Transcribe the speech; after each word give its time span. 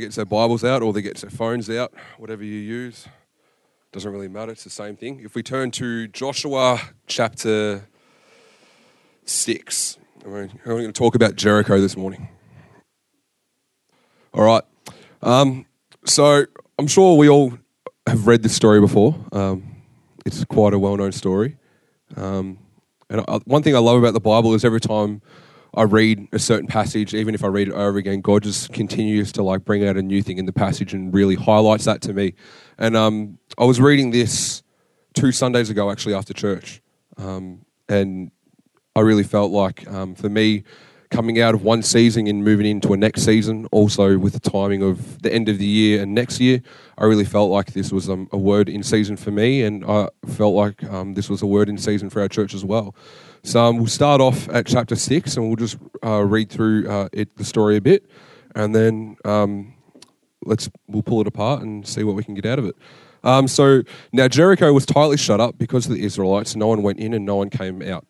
gets 0.00 0.16
their 0.16 0.24
Bibles 0.24 0.64
out 0.64 0.82
or 0.82 0.92
they 0.92 1.02
get 1.02 1.16
their 1.18 1.30
phones 1.30 1.70
out, 1.70 1.94
whatever 2.18 2.42
you 2.42 2.58
use. 2.58 3.06
Doesn't 3.92 4.10
really 4.10 4.26
matter, 4.26 4.50
it's 4.50 4.64
the 4.64 4.70
same 4.70 4.96
thing. 4.96 5.20
If 5.20 5.36
we 5.36 5.42
turn 5.44 5.70
to 5.72 6.08
Joshua 6.08 6.80
chapter 7.06 7.86
6, 9.24 9.98
we're 10.24 10.48
going 10.64 10.86
to 10.86 10.92
talk 10.92 11.14
about 11.14 11.36
Jericho 11.36 11.80
this 11.80 11.96
morning. 11.96 12.28
All 14.32 14.42
right. 14.42 14.64
Um, 15.22 15.64
so 16.04 16.44
I'm 16.76 16.88
sure 16.88 17.16
we 17.16 17.28
all 17.28 17.56
have 18.08 18.26
read 18.26 18.42
this 18.42 18.56
story 18.56 18.80
before. 18.80 19.14
Um, 19.30 19.76
it's 20.26 20.44
quite 20.44 20.74
a 20.74 20.78
well 20.78 20.96
known 20.96 21.12
story. 21.12 21.56
Um, 22.16 22.58
and 23.08 23.20
I, 23.28 23.38
one 23.44 23.62
thing 23.62 23.76
I 23.76 23.78
love 23.78 23.98
about 23.98 24.12
the 24.14 24.20
Bible 24.20 24.54
is 24.54 24.64
every 24.64 24.80
time 24.80 25.22
I 25.76 25.82
read 25.82 26.28
a 26.32 26.38
certain 26.38 26.68
passage, 26.68 27.14
even 27.14 27.34
if 27.34 27.42
I 27.42 27.48
read 27.48 27.68
it 27.68 27.74
over 27.74 27.98
again, 27.98 28.20
God 28.20 28.44
just 28.44 28.72
continues 28.72 29.32
to 29.32 29.42
like 29.42 29.64
bring 29.64 29.86
out 29.86 29.96
a 29.96 30.02
new 30.02 30.22
thing 30.22 30.38
in 30.38 30.46
the 30.46 30.52
passage 30.52 30.94
and 30.94 31.12
really 31.12 31.34
highlights 31.34 31.84
that 31.86 32.00
to 32.02 32.12
me. 32.12 32.34
And 32.78 32.96
um, 32.96 33.38
I 33.58 33.64
was 33.64 33.80
reading 33.80 34.10
this 34.10 34.62
two 35.14 35.32
Sundays 35.32 35.70
ago, 35.70 35.90
actually 35.90 36.14
after 36.14 36.32
church, 36.32 36.80
um, 37.16 37.64
and 37.88 38.30
I 38.94 39.00
really 39.00 39.24
felt 39.24 39.50
like 39.50 39.88
um, 39.90 40.14
for 40.14 40.28
me, 40.28 40.62
coming 41.10 41.40
out 41.40 41.54
of 41.54 41.62
one 41.62 41.82
season 41.82 42.26
and 42.26 42.42
moving 42.44 42.66
into 42.66 42.92
a 42.92 42.96
next 42.96 43.22
season, 43.22 43.66
also 43.70 44.18
with 44.18 44.32
the 44.32 44.50
timing 44.50 44.82
of 44.82 45.22
the 45.22 45.32
end 45.32 45.48
of 45.48 45.58
the 45.58 45.66
year 45.66 46.02
and 46.02 46.14
next 46.14 46.40
year, 46.40 46.60
I 46.98 47.04
really 47.04 47.24
felt 47.24 47.50
like 47.50 47.72
this 47.72 47.92
was 47.92 48.08
um, 48.08 48.28
a 48.32 48.36
word 48.36 48.68
in 48.68 48.82
season 48.82 49.16
for 49.16 49.30
me, 49.30 49.62
and 49.62 49.84
I 49.84 50.08
felt 50.26 50.54
like 50.54 50.82
um, 50.84 51.14
this 51.14 51.28
was 51.28 51.42
a 51.42 51.46
word 51.46 51.68
in 51.68 51.78
season 51.78 52.10
for 52.10 52.20
our 52.20 52.28
church 52.28 52.54
as 52.54 52.64
well. 52.64 52.94
So 53.44 53.62
um, 53.62 53.76
we'll 53.76 53.88
start 53.88 54.22
off 54.22 54.48
at 54.48 54.66
chapter 54.66 54.96
six, 54.96 55.36
and 55.36 55.46
we'll 55.46 55.56
just 55.56 55.76
uh, 56.02 56.24
read 56.24 56.48
through 56.48 56.88
uh, 56.88 57.10
it, 57.12 57.36
the 57.36 57.44
story 57.44 57.76
a 57.76 57.80
bit, 57.80 58.10
and 58.54 58.74
then 58.74 59.18
um, 59.26 59.74
let's 60.46 60.70
we'll 60.88 61.02
pull 61.02 61.20
it 61.20 61.26
apart 61.26 61.60
and 61.60 61.86
see 61.86 62.04
what 62.04 62.16
we 62.16 62.24
can 62.24 62.32
get 62.32 62.46
out 62.46 62.58
of 62.58 62.64
it. 62.64 62.74
Um, 63.22 63.46
so 63.46 63.82
now 64.14 64.28
Jericho 64.28 64.72
was 64.72 64.86
tightly 64.86 65.18
shut 65.18 65.40
up 65.40 65.58
because 65.58 65.84
of 65.84 65.92
the 65.92 66.02
Israelites. 66.02 66.56
No 66.56 66.68
one 66.68 66.82
went 66.82 66.98
in 66.98 67.12
and 67.12 67.26
no 67.26 67.36
one 67.36 67.50
came 67.50 67.82
out. 67.82 68.06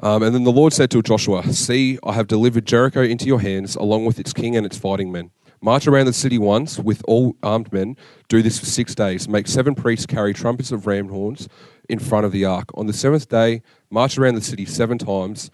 Um, 0.00 0.22
and 0.22 0.34
then 0.34 0.44
the 0.44 0.52
Lord 0.52 0.74
said 0.74 0.90
to 0.90 1.00
Joshua, 1.00 1.50
See, 1.52 1.98
I 2.04 2.12
have 2.12 2.26
delivered 2.26 2.66
Jericho 2.66 3.02
into 3.02 3.24
your 3.24 3.40
hands, 3.40 3.76
along 3.76 4.04
with 4.04 4.18
its 4.18 4.34
king 4.34 4.54
and 4.54 4.66
its 4.66 4.76
fighting 4.76 5.10
men. 5.10 5.30
March 5.62 5.86
around 5.86 6.04
the 6.04 6.12
city 6.12 6.36
once 6.36 6.78
with 6.78 7.02
all 7.08 7.36
armed 7.42 7.72
men. 7.72 7.96
Do 8.28 8.42
this 8.42 8.58
for 8.58 8.66
six 8.66 8.94
days. 8.94 9.28
Make 9.28 9.46
seven 9.46 9.74
priests 9.74 10.04
carry 10.04 10.34
trumpets 10.34 10.72
of 10.72 10.86
ram 10.86 11.08
horns 11.08 11.48
in 11.88 11.98
front 11.98 12.26
of 12.26 12.32
the 12.32 12.44
ark. 12.44 12.68
On 12.74 12.86
the 12.86 12.92
seventh 12.92 13.30
day, 13.30 13.62
march 13.94 14.18
around 14.18 14.34
the 14.34 14.42
city 14.42 14.66
seven 14.66 14.98
times, 14.98 15.50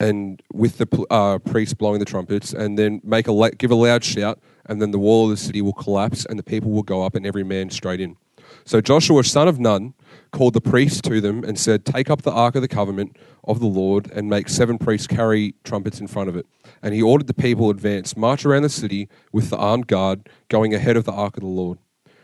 and 0.00 0.42
with 0.52 0.76
the 0.78 1.06
uh, 1.10 1.38
priests 1.38 1.72
blowing 1.72 2.00
the 2.00 2.04
trumpets, 2.04 2.52
and 2.52 2.78
then 2.78 3.00
make 3.02 3.28
a 3.28 3.50
give 3.56 3.70
a 3.70 3.74
loud 3.74 4.04
shout, 4.04 4.38
and 4.66 4.82
then 4.82 4.90
the 4.90 4.98
wall 4.98 5.24
of 5.24 5.30
the 5.30 5.36
city 5.36 5.62
will 5.62 5.72
collapse, 5.72 6.26
and 6.26 6.38
the 6.38 6.42
people 6.42 6.70
will 6.70 6.82
go 6.82 7.02
up, 7.02 7.14
and 7.14 7.24
every 7.24 7.44
man 7.44 7.70
straight 7.70 8.00
in. 8.00 8.16
So 8.64 8.80
Joshua, 8.80 9.24
son 9.24 9.48
of 9.48 9.58
Nun, 9.58 9.94
called 10.32 10.54
the 10.54 10.60
priests 10.60 11.00
to 11.02 11.20
them 11.20 11.44
and 11.44 11.58
said, 11.58 11.84
Take 11.84 12.10
up 12.10 12.22
the 12.22 12.32
ark 12.32 12.54
of 12.54 12.62
the 12.62 12.68
covenant 12.68 13.16
of 13.44 13.60
the 13.60 13.66
Lord 13.66 14.10
and 14.12 14.28
make 14.28 14.48
seven 14.48 14.78
priests 14.78 15.06
carry 15.06 15.54
trumpets 15.64 16.00
in 16.00 16.06
front 16.06 16.28
of 16.28 16.36
it. 16.36 16.46
And 16.82 16.94
he 16.94 17.02
ordered 17.02 17.26
the 17.26 17.34
people 17.34 17.70
advance, 17.70 18.16
march 18.16 18.44
around 18.44 18.62
the 18.62 18.68
city 18.68 19.08
with 19.32 19.50
the 19.50 19.56
armed 19.56 19.86
guard 19.86 20.28
going 20.48 20.74
ahead 20.74 20.96
of 20.96 21.04
the 21.04 21.12
ark 21.12 21.36
of 21.36 21.42
the 21.42 21.48
Lord. 21.48 21.78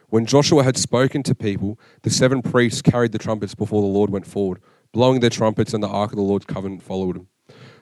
When 0.09 0.27
Joshua 0.27 0.65
had 0.65 0.77
spoken 0.77 1.23
to 1.23 1.35
people, 1.35 1.79
the 2.03 2.11
seven 2.11 2.43
priests 2.43 2.83
carried 2.83 3.13
the 3.13 3.19
trumpets 3.19 3.55
before 3.55 3.81
the 3.81 3.89
Lord 3.89 4.11
went 4.11 4.27
forward, 4.27 4.61
blowing 4.93 5.21
their 5.21 5.31
trumpets, 5.31 5.75
and 5.75 5.83
the 5.83 5.89
ark 5.89 6.13
of 6.13 6.17
the 6.17 6.23
Lord's 6.23 6.47
covenant 6.47 6.83
followed 6.83 7.17
him. 7.17 7.29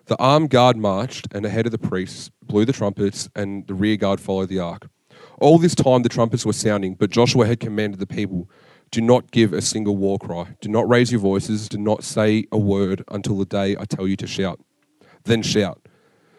The 0.06 0.17
armed 0.19 0.51
guard 0.51 0.77
marched, 0.77 1.28
and 1.33 1.45
ahead 1.45 1.67
of 1.67 1.73
the 1.73 1.78
priests 1.78 2.31
blew 2.42 2.65
the 2.65 2.73
trumpets, 2.73 3.28
and 3.37 3.67
the 3.67 3.75
rear 3.75 3.97
guard 3.97 4.20
followed 4.20 4.48
the 4.48 4.59
ark. 4.59 4.89
All 5.41 5.59
this 5.59 5.75
time 5.75 6.03
the 6.03 6.09
trumpets 6.09 6.47
were 6.47 6.53
sounding, 6.53 6.95
but 6.95 7.11
Joshua 7.11 7.47
had 7.47 7.61
commanded 7.61 8.00
the 8.00 8.06
people, 8.06 8.50
Do 8.91 9.00
not 9.00 9.31
give 9.31 9.53
a 9.53 9.61
single 9.61 9.97
war 9.97 10.19
cry. 10.19 10.56
Do 10.61 10.69
not 10.69 10.89
raise 10.89 11.12
your 11.12 11.20
voices. 11.20 11.69
Do 11.69 11.78
not 11.78 12.03
say 12.03 12.47
a 12.50 12.59
word 12.59 13.05
until 13.09 13.37
the 13.37 13.44
day 13.44 13.77
I 13.78 13.84
tell 13.84 14.09
you 14.09 14.16
to 14.16 14.27
shout. 14.27 14.61
Then 15.25 15.43
shout. 15.43 15.87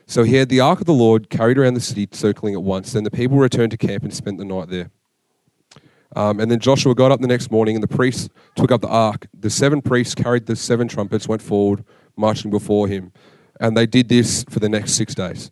So 0.07 0.23
he 0.23 0.35
had 0.35 0.49
the 0.49 0.59
ark 0.59 0.79
of 0.79 0.87
the 0.87 0.93
Lord 0.93 1.29
carried 1.29 1.59
around 1.59 1.75
the 1.75 1.81
city, 1.81 2.07
circling 2.11 2.55
at 2.55 2.63
once. 2.63 2.93
Then 2.93 3.03
the 3.03 3.11
people 3.11 3.37
returned 3.37 3.71
to 3.71 3.77
camp 3.77 4.03
and 4.03 4.13
spent 4.13 4.39
the 4.39 4.45
night 4.45 4.69
there. 4.69 4.89
Um, 6.15 6.39
and 6.39 6.49
then 6.49 6.59
Joshua 6.59 6.95
got 6.95 7.11
up 7.11 7.21
the 7.21 7.27
next 7.27 7.51
morning, 7.51 7.75
and 7.75 7.83
the 7.83 7.87
priests 7.87 8.29
took 8.55 8.71
up 8.71 8.81
the 8.81 8.87
ark. 8.87 9.27
The 9.37 9.49
seven 9.49 9.81
priests 9.81 10.15
carried 10.15 10.47
the 10.47 10.55
seven 10.55 10.87
trumpets, 10.87 11.27
went 11.27 11.41
forward, 11.41 11.83
marching 12.17 12.49
before 12.51 12.87
him. 12.87 13.11
And 13.59 13.77
they 13.77 13.85
did 13.85 14.09
this 14.09 14.43
for 14.49 14.59
the 14.59 14.69
next 14.69 14.93
six 14.93 15.13
days. 15.13 15.51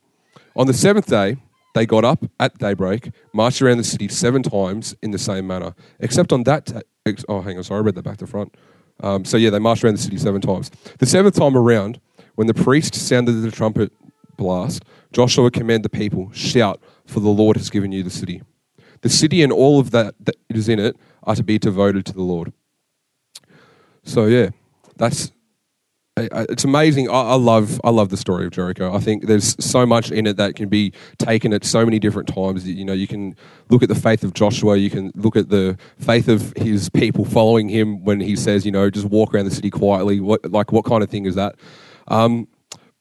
On 0.56 0.66
the 0.66 0.74
seventh 0.74 1.08
day, 1.08 1.38
they 1.76 1.86
got 1.86 2.04
up 2.04 2.26
at 2.40 2.58
daybreak, 2.58 3.12
marched 3.34 3.62
around 3.62 3.78
the 3.78 3.84
city 3.84 4.08
seven 4.08 4.42
times 4.42 4.96
in 5.04 5.12
the 5.12 5.20
same 5.20 5.46
manner, 5.46 5.76
except 6.00 6.34
on 6.34 6.44
that. 6.44 6.66
Ta- 6.66 6.82
oh, 7.30 7.42
hang 7.42 7.58
on, 7.58 7.64
sorry, 7.64 7.80
I 7.80 7.84
read 7.84 7.96
that 7.96 8.04
back 8.04 8.18
to 8.18 8.28
front. 8.28 8.56
Um, 9.02 9.26
so 9.26 9.38
yeah, 9.38 9.52
they 9.52 9.60
marched 9.60 9.84
around 9.84 9.98
the 9.98 10.02
city 10.02 10.18
seven 10.18 10.42
times. 10.42 10.72
The 10.98 11.06
seventh 11.06 11.36
time 11.36 11.56
around, 11.56 12.00
when 12.34 12.48
the 12.48 12.56
priest 12.56 12.96
sounded 12.96 13.34
the 13.34 13.52
trumpet 13.52 13.92
blast, 14.38 14.86
Joshua 15.12 15.52
commanded 15.52 15.84
the 15.84 15.96
people, 15.96 16.32
"Shout, 16.34 16.82
for 17.06 17.20
the 17.20 17.30
Lord 17.30 17.58
has 17.58 17.70
given 17.70 17.92
you 17.92 18.02
the 18.02 18.10
city." 18.10 18.42
The 19.02 19.10
city 19.10 19.44
and 19.44 19.52
all 19.52 19.80
of 19.80 19.92
that 19.92 20.16
that 20.22 20.36
is 20.50 20.70
in 20.70 20.80
it 20.80 20.96
are 21.24 21.36
to 21.36 21.44
be 21.44 21.60
devoted 21.60 22.06
to 22.08 22.14
the 22.14 22.24
Lord. 22.24 22.54
So 24.04 24.26
yeah, 24.26 24.50
that's 24.96 25.32
it's 26.18 26.64
amazing. 26.64 27.10
I, 27.10 27.36
love 27.36 27.80
I 27.84 27.92
love 27.92 28.10
the 28.10 28.18
story 28.18 28.46
of 28.46 28.52
Jericho. 28.52 28.94
I 28.94 29.00
think 29.00 29.28
there's 29.28 29.56
so 29.64 29.86
much 29.86 30.12
in 30.12 30.26
it 30.26 30.38
that 30.38 30.56
can 30.56 30.68
be 30.68 30.92
taken 31.20 31.54
at 31.54 31.64
so 31.64 31.86
many 31.86 32.00
different 32.00 32.28
times. 32.28 32.68
You 32.68 32.86
know, 32.86 32.94
you 32.94 33.08
can 33.08 33.36
look 33.70 33.84
at 33.84 33.90
the 33.90 33.96
faith 33.96 34.24
of 34.24 34.34
Joshua. 34.34 34.78
You 34.78 34.90
can 34.90 35.12
look 35.16 35.36
at 35.36 35.50
the 35.50 35.78
faith 36.00 36.28
of 36.28 36.54
his 36.58 36.90
people 36.90 37.24
following 37.24 37.70
him 37.70 38.04
when 38.04 38.20
he 38.20 38.36
says, 38.36 38.66
you 38.66 38.72
know, 38.72 38.90
just 38.90 39.06
walk 39.06 39.34
around 39.34 39.46
the 39.46 39.52
city 39.52 39.70
quietly. 39.70 40.20
What 40.20 40.52
like 40.52 40.72
what 40.72 40.86
kind 40.86 41.04
of 41.04 41.10
thing 41.10 41.26
is 41.26 41.36
that? 41.36 41.56
Um, 42.08 42.48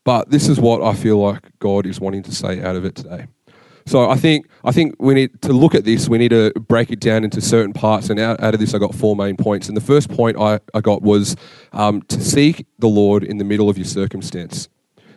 but 0.04 0.30
this 0.30 0.48
is 0.48 0.60
what 0.60 0.82
I 0.82 0.94
feel 0.94 1.18
like 1.18 1.48
God 1.58 1.86
is 1.86 1.98
wanting 1.98 2.22
to 2.24 2.34
say 2.34 2.62
out 2.62 2.76
of 2.76 2.84
it 2.84 2.96
today. 2.96 3.26
So 3.86 4.10
I 4.10 4.16
think 4.16 4.48
I 4.64 4.72
think 4.72 4.96
we 4.98 5.14
need 5.14 5.40
to 5.42 5.52
look 5.52 5.74
at 5.74 5.84
this. 5.84 6.08
We 6.08 6.18
need 6.18 6.30
to 6.30 6.52
break 6.58 6.90
it 6.90 7.00
down 7.00 7.22
into 7.22 7.40
certain 7.40 7.72
parts. 7.72 8.10
And 8.10 8.18
out, 8.18 8.42
out 8.42 8.52
of 8.52 8.60
this, 8.60 8.74
I 8.74 8.78
got 8.78 8.94
four 8.94 9.14
main 9.14 9.36
points. 9.36 9.68
And 9.68 9.76
the 9.76 9.80
first 9.80 10.10
point 10.10 10.36
I, 10.38 10.60
I 10.74 10.80
got 10.80 11.02
was 11.02 11.36
um, 11.72 12.02
to 12.02 12.20
seek 12.20 12.66
the 12.78 12.88
Lord 12.88 13.22
in 13.22 13.38
the 13.38 13.44
middle 13.44 13.70
of 13.70 13.78
your 13.78 13.84
circumstance. 13.84 14.68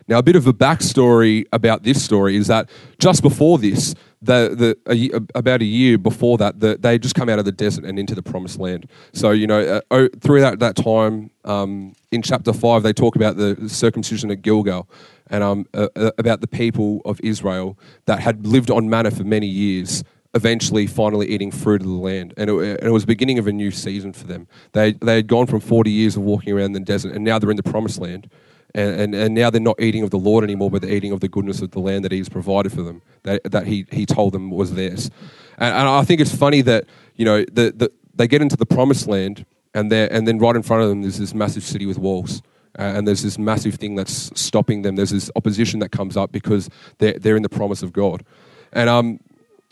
Now, 0.06 0.18
a 0.18 0.22
bit 0.22 0.34
of 0.34 0.46
a 0.46 0.52
backstory 0.52 1.44
about 1.52 1.82
this 1.82 2.02
story 2.02 2.36
is 2.36 2.48
that 2.48 2.68
just 2.98 3.22
before 3.22 3.58
this, 3.58 3.94
the, 4.22 4.76
the 4.86 5.12
a, 5.14 5.38
about 5.38 5.62
a 5.62 5.64
year 5.64 5.96
before 5.98 6.36
that, 6.38 6.60
the, 6.60 6.76
they 6.78 6.98
just 6.98 7.14
come 7.14 7.28
out 7.28 7.38
of 7.38 7.44
the 7.44 7.52
desert 7.52 7.84
and 7.84 7.98
into 7.98 8.14
the 8.14 8.22
promised 8.22 8.58
land. 8.58 8.88
So 9.12 9.30
you 9.30 9.46
know, 9.46 9.80
uh, 9.90 10.08
through 10.20 10.40
that 10.40 10.58
that 10.58 10.76
time, 10.76 11.30
um, 11.44 11.94
in 12.10 12.22
chapter 12.22 12.52
five, 12.52 12.82
they 12.82 12.92
talk 12.92 13.16
about 13.16 13.36
the 13.36 13.68
circumcision 13.68 14.30
at 14.30 14.42
Gilgal, 14.42 14.88
and 15.28 15.42
um, 15.42 15.66
uh, 15.72 15.88
uh, 15.96 16.10
about 16.18 16.40
the 16.40 16.46
people 16.46 17.00
of 17.04 17.20
Israel 17.22 17.78
that 18.06 18.20
had 18.20 18.46
lived 18.46 18.70
on 18.70 18.90
manna 18.90 19.10
for 19.10 19.24
many 19.24 19.46
years, 19.46 20.04
eventually 20.34 20.86
finally 20.86 21.28
eating 21.28 21.50
fruit 21.50 21.80
of 21.80 21.86
the 21.86 21.94
land. 21.94 22.34
And 22.36 22.50
it, 22.50 22.54
and 22.54 22.84
it 22.84 22.90
was 22.90 23.04
the 23.04 23.08
beginning 23.08 23.38
of 23.38 23.46
a 23.46 23.52
new 23.52 23.70
season 23.70 24.12
for 24.12 24.26
them. 24.26 24.48
They, 24.72 24.92
they 24.92 25.16
had 25.16 25.28
gone 25.28 25.46
from 25.46 25.60
40 25.60 25.90
years 25.90 26.16
of 26.16 26.22
walking 26.22 26.52
around 26.52 26.72
the 26.72 26.80
desert, 26.80 27.14
and 27.14 27.24
now 27.24 27.38
they're 27.38 27.50
in 27.50 27.56
the 27.56 27.62
promised 27.62 28.00
land. 28.00 28.28
And, 28.74 29.00
and, 29.00 29.14
and, 29.14 29.34
now 29.34 29.50
they're 29.50 29.60
not 29.60 29.80
eating 29.80 30.02
of 30.02 30.10
the 30.10 30.18
Lord 30.18 30.44
anymore, 30.44 30.70
but 30.70 30.82
they're 30.82 30.92
eating 30.92 31.12
of 31.12 31.20
the 31.20 31.28
goodness 31.28 31.60
of 31.60 31.72
the 31.72 31.80
land 31.80 32.04
that 32.04 32.12
He's 32.12 32.28
provided 32.28 32.72
for 32.72 32.82
them, 32.82 33.02
that, 33.24 33.42
that 33.50 33.66
he, 33.66 33.86
he 33.90 34.06
told 34.06 34.32
them 34.32 34.50
was 34.50 34.74
theirs. 34.74 35.10
And, 35.58 35.74
and 35.74 35.88
I 35.88 36.04
think 36.04 36.20
it's 36.20 36.34
funny 36.34 36.60
that, 36.62 36.84
you 37.16 37.24
know, 37.24 37.44
the, 37.52 37.72
the, 37.74 37.90
they 38.14 38.28
get 38.28 38.42
into 38.42 38.56
the 38.56 38.66
promised 38.66 39.08
land, 39.08 39.44
and, 39.74 39.92
and 39.92 40.26
then 40.26 40.38
right 40.38 40.54
in 40.54 40.62
front 40.62 40.82
of 40.82 40.88
them 40.88 41.02
there's 41.02 41.18
this 41.18 41.34
massive 41.34 41.64
city 41.64 41.86
with 41.86 41.98
walls. 41.98 42.42
Uh, 42.78 42.82
and 42.82 43.06
there's 43.08 43.22
this 43.22 43.36
massive 43.36 43.74
thing 43.74 43.96
that's 43.96 44.30
stopping 44.40 44.82
them. 44.82 44.94
There's 44.94 45.10
this 45.10 45.30
opposition 45.34 45.80
that 45.80 45.90
comes 45.90 46.16
up 46.16 46.30
because 46.30 46.70
they're, 46.98 47.18
they're 47.18 47.36
in 47.36 47.42
the 47.42 47.48
promise 47.48 47.82
of 47.82 47.92
God. 47.92 48.24
And, 48.72 48.88
um, 48.88 49.18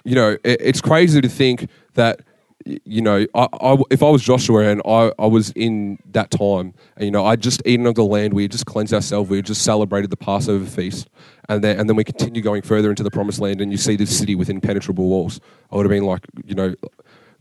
you 0.04 0.16
know, 0.16 0.36
it, 0.42 0.60
it's 0.60 0.80
crazy 0.80 1.20
to 1.20 1.28
think 1.28 1.68
that, 1.94 2.20
you 2.64 3.00
know, 3.00 3.26
I, 3.34 3.48
I, 3.52 3.76
if 3.90 4.02
I 4.02 4.08
was 4.10 4.22
Joshua 4.22 4.68
and 4.68 4.82
I, 4.84 5.12
I 5.18 5.26
was 5.26 5.50
in 5.50 5.98
that 6.12 6.30
time, 6.30 6.74
and, 6.96 7.04
you 7.04 7.10
know, 7.10 7.24
I'd 7.24 7.40
just 7.40 7.62
eaten 7.64 7.86
of 7.86 7.94
the 7.94 8.04
land, 8.04 8.34
we 8.34 8.42
had 8.42 8.52
just 8.52 8.66
cleansed 8.66 8.92
ourselves, 8.92 9.30
we 9.30 9.36
had 9.36 9.46
just 9.46 9.62
celebrated 9.62 10.10
the 10.10 10.16
Passover 10.16 10.66
feast, 10.66 11.08
and 11.48 11.62
then, 11.62 11.78
and 11.78 11.88
then 11.88 11.96
we 11.96 12.04
continue 12.04 12.42
going 12.42 12.62
further 12.62 12.90
into 12.90 13.02
the 13.02 13.10
promised 13.10 13.40
land, 13.40 13.60
and 13.60 13.70
you 13.70 13.78
see 13.78 13.96
this 13.96 14.16
city 14.16 14.34
with 14.34 14.50
impenetrable 14.50 15.08
walls. 15.08 15.40
I 15.70 15.76
would 15.76 15.86
have 15.86 15.90
been 15.90 16.04
like, 16.04 16.26
you 16.44 16.54
know, 16.54 16.74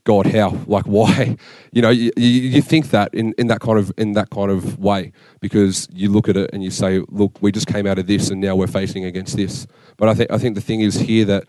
God, 0.07 0.27
how? 0.27 0.57
Like, 0.67 0.85
why? 0.85 1.35
You 1.73 1.81
know, 1.81 1.89
you, 1.89 2.11
you 2.15 2.61
think 2.61 2.91
that 2.91 3.13
in, 3.13 3.33
in 3.37 3.47
that 3.47 3.59
kind 3.59 3.77
of 3.77 3.91
in 3.97 4.13
that 4.13 4.29
kind 4.29 4.49
of 4.49 4.79
way 4.79 5.11
because 5.41 5.87
you 5.91 6.09
look 6.09 6.29
at 6.29 6.37
it 6.37 6.49
and 6.53 6.63
you 6.63 6.71
say, 6.71 7.01
look, 7.09 7.41
we 7.41 7.51
just 7.51 7.67
came 7.67 7.85
out 7.85 7.99
of 7.99 8.07
this 8.07 8.29
and 8.29 8.39
now 8.39 8.55
we're 8.55 8.67
facing 8.67 9.03
against 9.03 9.35
this. 9.35 9.67
But 9.97 10.07
I 10.07 10.13
think 10.13 10.31
I 10.31 10.37
think 10.37 10.55
the 10.55 10.61
thing 10.61 10.79
is 10.79 10.95
here 10.95 11.25
that 11.25 11.43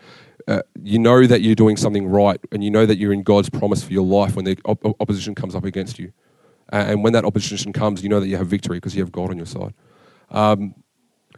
uh, 0.49 0.61
you 0.83 0.97
know 0.97 1.27
that 1.27 1.41
you're 1.41 1.55
doing 1.55 1.77
something 1.77 2.07
right 2.07 2.41
and 2.51 2.63
you 2.63 2.71
know 2.71 2.85
that 2.85 2.97
you're 2.97 3.13
in 3.13 3.21
God's 3.21 3.49
promise 3.49 3.83
for 3.83 3.93
your 3.93 4.05
life 4.05 4.35
when 4.35 4.45
the 4.45 4.57
op- 4.65 4.83
opposition 4.99 5.35
comes 5.35 5.53
up 5.55 5.63
against 5.63 5.99
you, 5.99 6.11
uh, 6.73 6.85
and 6.87 7.03
when 7.03 7.13
that 7.13 7.23
opposition 7.23 7.71
comes, 7.71 8.01
you 8.03 8.09
know 8.09 8.19
that 8.19 8.27
you 8.27 8.35
have 8.35 8.47
victory 8.47 8.77
because 8.77 8.95
you 8.95 9.01
have 9.03 9.11
God 9.11 9.29
on 9.29 9.37
your 9.37 9.45
side. 9.45 9.73
Um, 10.31 10.73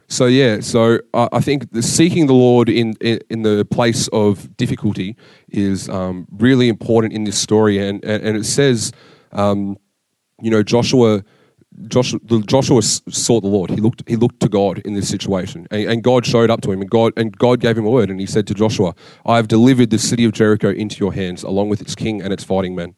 so 0.08 0.26
yeah, 0.26 0.60
so 0.60 0.98
I, 1.12 1.28
I 1.32 1.40
think 1.40 1.72
the 1.72 1.82
seeking 1.82 2.26
the 2.26 2.32
Lord 2.32 2.70
in, 2.70 2.94
in, 3.00 3.20
in 3.28 3.42
the 3.42 3.66
place 3.66 4.08
of 4.08 4.56
difficulty 4.56 5.16
is 5.50 5.88
um, 5.90 6.26
really 6.30 6.68
important 6.68 7.12
in 7.12 7.24
this 7.24 7.38
story, 7.38 7.78
and 7.78 8.02
and, 8.04 8.24
and 8.24 8.36
it 8.36 8.44
says, 8.44 8.92
um, 9.32 9.76
you 10.40 10.50
know, 10.50 10.62
Joshua. 10.62 11.22
Joshua, 11.88 12.20
Joshua 12.46 12.82
sought 12.82 13.40
the 13.40 13.48
Lord. 13.48 13.70
He 13.70 13.76
looked, 13.76 14.02
he 14.06 14.16
looked 14.16 14.40
to 14.40 14.48
God 14.48 14.78
in 14.80 14.94
this 14.94 15.08
situation, 15.08 15.66
and, 15.70 15.88
and, 15.88 16.02
God 16.02 16.26
showed 16.26 16.50
up 16.50 16.60
to 16.62 16.72
him, 16.72 16.80
and 16.80 16.90
God, 16.90 17.12
and 17.16 17.36
God 17.36 17.60
gave 17.60 17.78
him 17.78 17.86
a 17.86 17.90
word, 17.90 18.10
and 18.10 18.20
He 18.20 18.26
said 18.26 18.46
to 18.48 18.54
Joshua, 18.54 18.94
"I 19.24 19.36
have 19.36 19.48
delivered 19.48 19.90
the 19.90 19.98
city 19.98 20.24
of 20.24 20.32
Jericho 20.32 20.70
into 20.70 20.98
your 20.98 21.12
hands, 21.12 21.42
along 21.42 21.70
with 21.70 21.80
its 21.80 21.94
king 21.94 22.20
and 22.20 22.32
its 22.32 22.44
fighting 22.44 22.74
men." 22.74 22.94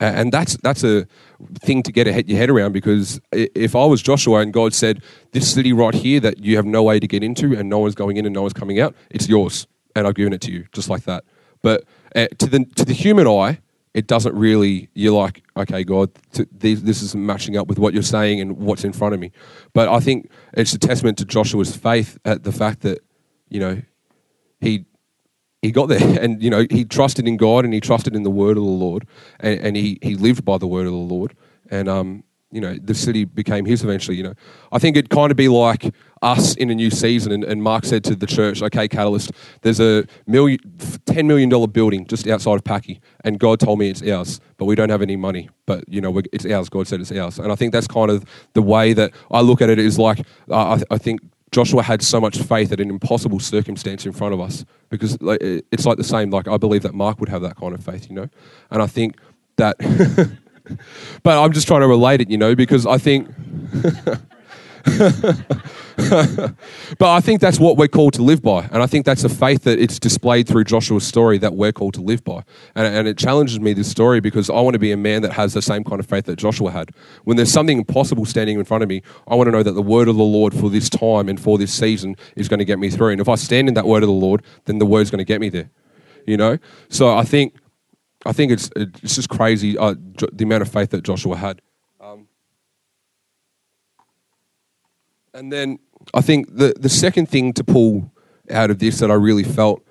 And 0.00 0.30
that's 0.32 0.56
that's 0.58 0.84
a 0.84 1.08
thing 1.60 1.82
to 1.82 1.92
get 1.92 2.06
your 2.28 2.38
head 2.38 2.50
around 2.50 2.72
because 2.72 3.20
if 3.32 3.74
I 3.74 3.84
was 3.84 4.00
Joshua 4.00 4.40
and 4.40 4.52
God 4.52 4.72
said, 4.72 5.02
This 5.32 5.52
city 5.52 5.72
right 5.72 5.94
here 5.94 6.20
that 6.20 6.38
you 6.38 6.56
have 6.56 6.66
no 6.66 6.84
way 6.84 7.00
to 7.00 7.06
get 7.08 7.24
into 7.24 7.56
and 7.56 7.68
no 7.68 7.78
one's 7.80 7.96
going 7.96 8.16
in 8.16 8.24
and 8.24 8.34
no 8.34 8.42
one's 8.42 8.52
coming 8.52 8.80
out, 8.80 8.94
it's 9.10 9.28
yours. 9.28 9.66
And 9.96 10.06
I've 10.06 10.14
given 10.14 10.32
it 10.32 10.40
to 10.42 10.52
you, 10.52 10.66
just 10.72 10.88
like 10.88 11.02
that. 11.04 11.24
But 11.62 11.84
uh, 12.14 12.28
to, 12.38 12.46
the, 12.46 12.64
to 12.76 12.84
the 12.84 12.92
human 12.92 13.26
eye, 13.26 13.58
it 13.98 14.06
doesn't 14.06 14.36
really, 14.36 14.88
you're 14.94 15.12
like, 15.12 15.42
okay, 15.56 15.82
God, 15.82 16.12
this 16.52 17.02
is 17.02 17.16
matching 17.16 17.56
up 17.56 17.66
with 17.66 17.80
what 17.80 17.92
you're 17.92 18.04
saying 18.04 18.40
and 18.40 18.56
what's 18.56 18.84
in 18.84 18.92
front 18.92 19.12
of 19.12 19.18
me. 19.18 19.32
But 19.72 19.88
I 19.88 19.98
think 19.98 20.30
it's 20.52 20.72
a 20.72 20.78
testament 20.78 21.18
to 21.18 21.24
Joshua's 21.24 21.74
faith 21.76 22.16
at 22.24 22.44
the 22.44 22.52
fact 22.52 22.82
that, 22.82 23.00
you 23.48 23.58
know, 23.58 23.82
he 24.60 24.84
he 25.62 25.72
got 25.72 25.86
there 25.86 26.20
and 26.22 26.40
you 26.40 26.48
know 26.48 26.64
he 26.70 26.84
trusted 26.84 27.26
in 27.26 27.36
god 27.36 27.64
and 27.64 27.74
he 27.74 27.80
trusted 27.80 28.14
in 28.14 28.22
the 28.22 28.30
word 28.30 28.56
of 28.56 28.62
the 28.62 28.70
lord 28.70 29.06
and, 29.40 29.58
and 29.60 29.76
he, 29.76 29.98
he 30.02 30.14
lived 30.14 30.44
by 30.44 30.56
the 30.56 30.68
word 30.68 30.86
of 30.86 30.92
the 30.92 30.98
lord 31.14 31.36
and 31.68 31.88
um, 31.88 32.22
you 32.50 32.60
know 32.60 32.76
the 32.82 32.94
city 32.94 33.24
became 33.24 33.64
his 33.64 33.84
eventually 33.84 34.16
you 34.16 34.22
know 34.22 34.34
i 34.72 34.78
think 34.78 34.96
it'd 34.96 35.10
kind 35.10 35.30
of 35.30 35.36
be 35.36 35.48
like 35.48 35.94
us 36.22 36.54
in 36.56 36.70
a 36.70 36.74
new 36.74 36.90
season 36.90 37.30
and, 37.30 37.44
and 37.44 37.62
mark 37.62 37.84
said 37.84 38.02
to 38.02 38.14
the 38.16 38.26
church 38.26 38.62
okay 38.62 38.88
catalyst 38.88 39.30
there's 39.62 39.80
a 39.80 40.04
million, 40.26 40.58
$10 41.06 41.26
million 41.26 41.70
building 41.70 42.06
just 42.06 42.26
outside 42.26 42.54
of 42.54 42.64
packy 42.64 43.00
and 43.24 43.38
god 43.38 43.60
told 43.60 43.78
me 43.78 43.90
it's 43.90 44.02
ours 44.02 44.40
but 44.56 44.64
we 44.64 44.74
don't 44.74 44.88
have 44.88 45.02
any 45.02 45.16
money 45.16 45.48
but 45.66 45.84
you 45.88 46.00
know 46.00 46.20
it's 46.32 46.46
ours 46.46 46.68
god 46.68 46.86
said 46.86 47.00
it's 47.00 47.12
ours 47.12 47.38
and 47.38 47.52
i 47.52 47.54
think 47.54 47.72
that's 47.72 47.86
kind 47.86 48.10
of 48.10 48.24
the 48.54 48.62
way 48.62 48.92
that 48.92 49.12
i 49.30 49.40
look 49.40 49.60
at 49.60 49.68
it 49.68 49.78
is 49.78 49.98
like 49.98 50.20
uh, 50.50 50.78
I, 50.90 50.94
I 50.94 50.98
think 50.98 51.20
Joshua 51.50 51.82
had 51.82 52.02
so 52.02 52.20
much 52.20 52.36
faith 52.36 52.72
at 52.72 52.80
an 52.80 52.90
impossible 52.90 53.40
circumstance 53.40 54.04
in 54.04 54.12
front 54.12 54.34
of 54.34 54.40
us 54.40 54.66
because 54.90 55.16
it's 55.22 55.86
like 55.86 55.96
the 55.96 56.04
same. 56.04 56.28
Like 56.28 56.46
I 56.46 56.58
believe 56.58 56.82
that 56.82 56.92
Mark 56.92 57.20
would 57.20 57.30
have 57.30 57.40
that 57.40 57.56
kind 57.56 57.72
of 57.72 57.82
faith, 57.82 58.10
you 58.10 58.14
know, 58.14 58.28
and 58.70 58.82
I 58.82 58.86
think 58.86 59.16
that. 59.56 59.76
but 61.22 61.42
I'm 61.42 61.52
just 61.52 61.66
trying 61.66 61.80
to 61.80 61.88
relate 61.88 62.20
it, 62.20 62.30
you 62.30 62.38
know, 62.38 62.54
because 62.54 62.86
I 62.86 62.98
think. 62.98 63.28
but 65.98 66.54
I 67.00 67.20
think 67.20 67.40
that's 67.40 67.58
what 67.58 67.76
we're 67.76 67.88
called 67.88 68.14
to 68.14 68.22
live 68.22 68.40
by. 68.40 68.68
And 68.70 68.82
I 68.82 68.86
think 68.86 69.04
that's 69.04 69.24
a 69.24 69.28
faith 69.28 69.64
that 69.64 69.80
it's 69.80 69.98
displayed 69.98 70.46
through 70.46 70.64
Joshua's 70.64 71.06
story 71.06 71.38
that 71.38 71.54
we're 71.54 71.72
called 71.72 71.94
to 71.94 72.00
live 72.00 72.22
by. 72.22 72.44
And, 72.76 72.86
and 72.86 73.08
it 73.08 73.18
challenges 73.18 73.58
me, 73.58 73.72
this 73.72 73.90
story, 73.90 74.20
because 74.20 74.48
I 74.48 74.60
want 74.60 74.74
to 74.74 74.78
be 74.78 74.92
a 74.92 74.96
man 74.96 75.22
that 75.22 75.32
has 75.32 75.54
the 75.54 75.62
same 75.62 75.82
kind 75.82 75.98
of 75.98 76.06
faith 76.06 76.26
that 76.26 76.36
Joshua 76.36 76.70
had. 76.70 76.90
When 77.24 77.36
there's 77.36 77.50
something 77.50 77.78
impossible 77.78 78.26
standing 78.26 78.58
in 78.58 78.64
front 78.64 78.84
of 78.84 78.88
me, 78.88 79.02
I 79.26 79.34
want 79.34 79.48
to 79.48 79.50
know 79.50 79.64
that 79.64 79.72
the 79.72 79.82
word 79.82 80.06
of 80.06 80.16
the 80.16 80.22
Lord 80.22 80.54
for 80.54 80.70
this 80.70 80.88
time 80.88 81.28
and 81.28 81.40
for 81.40 81.58
this 81.58 81.72
season 81.72 82.16
is 82.36 82.48
going 82.48 82.60
to 82.60 82.64
get 82.64 82.78
me 82.78 82.90
through. 82.90 83.10
And 83.10 83.20
if 83.20 83.28
I 83.28 83.34
stand 83.34 83.66
in 83.66 83.74
that 83.74 83.86
word 83.86 84.04
of 84.04 84.08
the 84.08 84.12
Lord, 84.12 84.42
then 84.66 84.78
the 84.78 84.86
word's 84.86 85.10
going 85.10 85.18
to 85.18 85.24
get 85.24 85.40
me 85.40 85.48
there. 85.48 85.70
You 86.26 86.36
know? 86.36 86.58
So 86.88 87.16
I 87.16 87.24
think. 87.24 87.54
I 88.26 88.32
think 88.32 88.52
it's 88.52 88.70
it's 88.76 89.14
just 89.14 89.28
crazy 89.28 89.78
uh, 89.78 89.94
the 90.32 90.44
amount 90.44 90.62
of 90.62 90.68
faith 90.68 90.90
that 90.90 91.04
Joshua 91.04 91.36
had. 91.36 91.62
Um, 92.00 92.28
and 95.32 95.52
then 95.52 95.78
I 96.14 96.20
think 96.20 96.54
the, 96.56 96.74
the 96.78 96.88
second 96.88 97.28
thing 97.28 97.52
to 97.54 97.64
pull 97.64 98.12
out 98.50 98.70
of 98.70 98.78
this 98.78 98.98
that 98.98 99.10
I 99.10 99.14
really 99.14 99.44
felt 99.44 99.84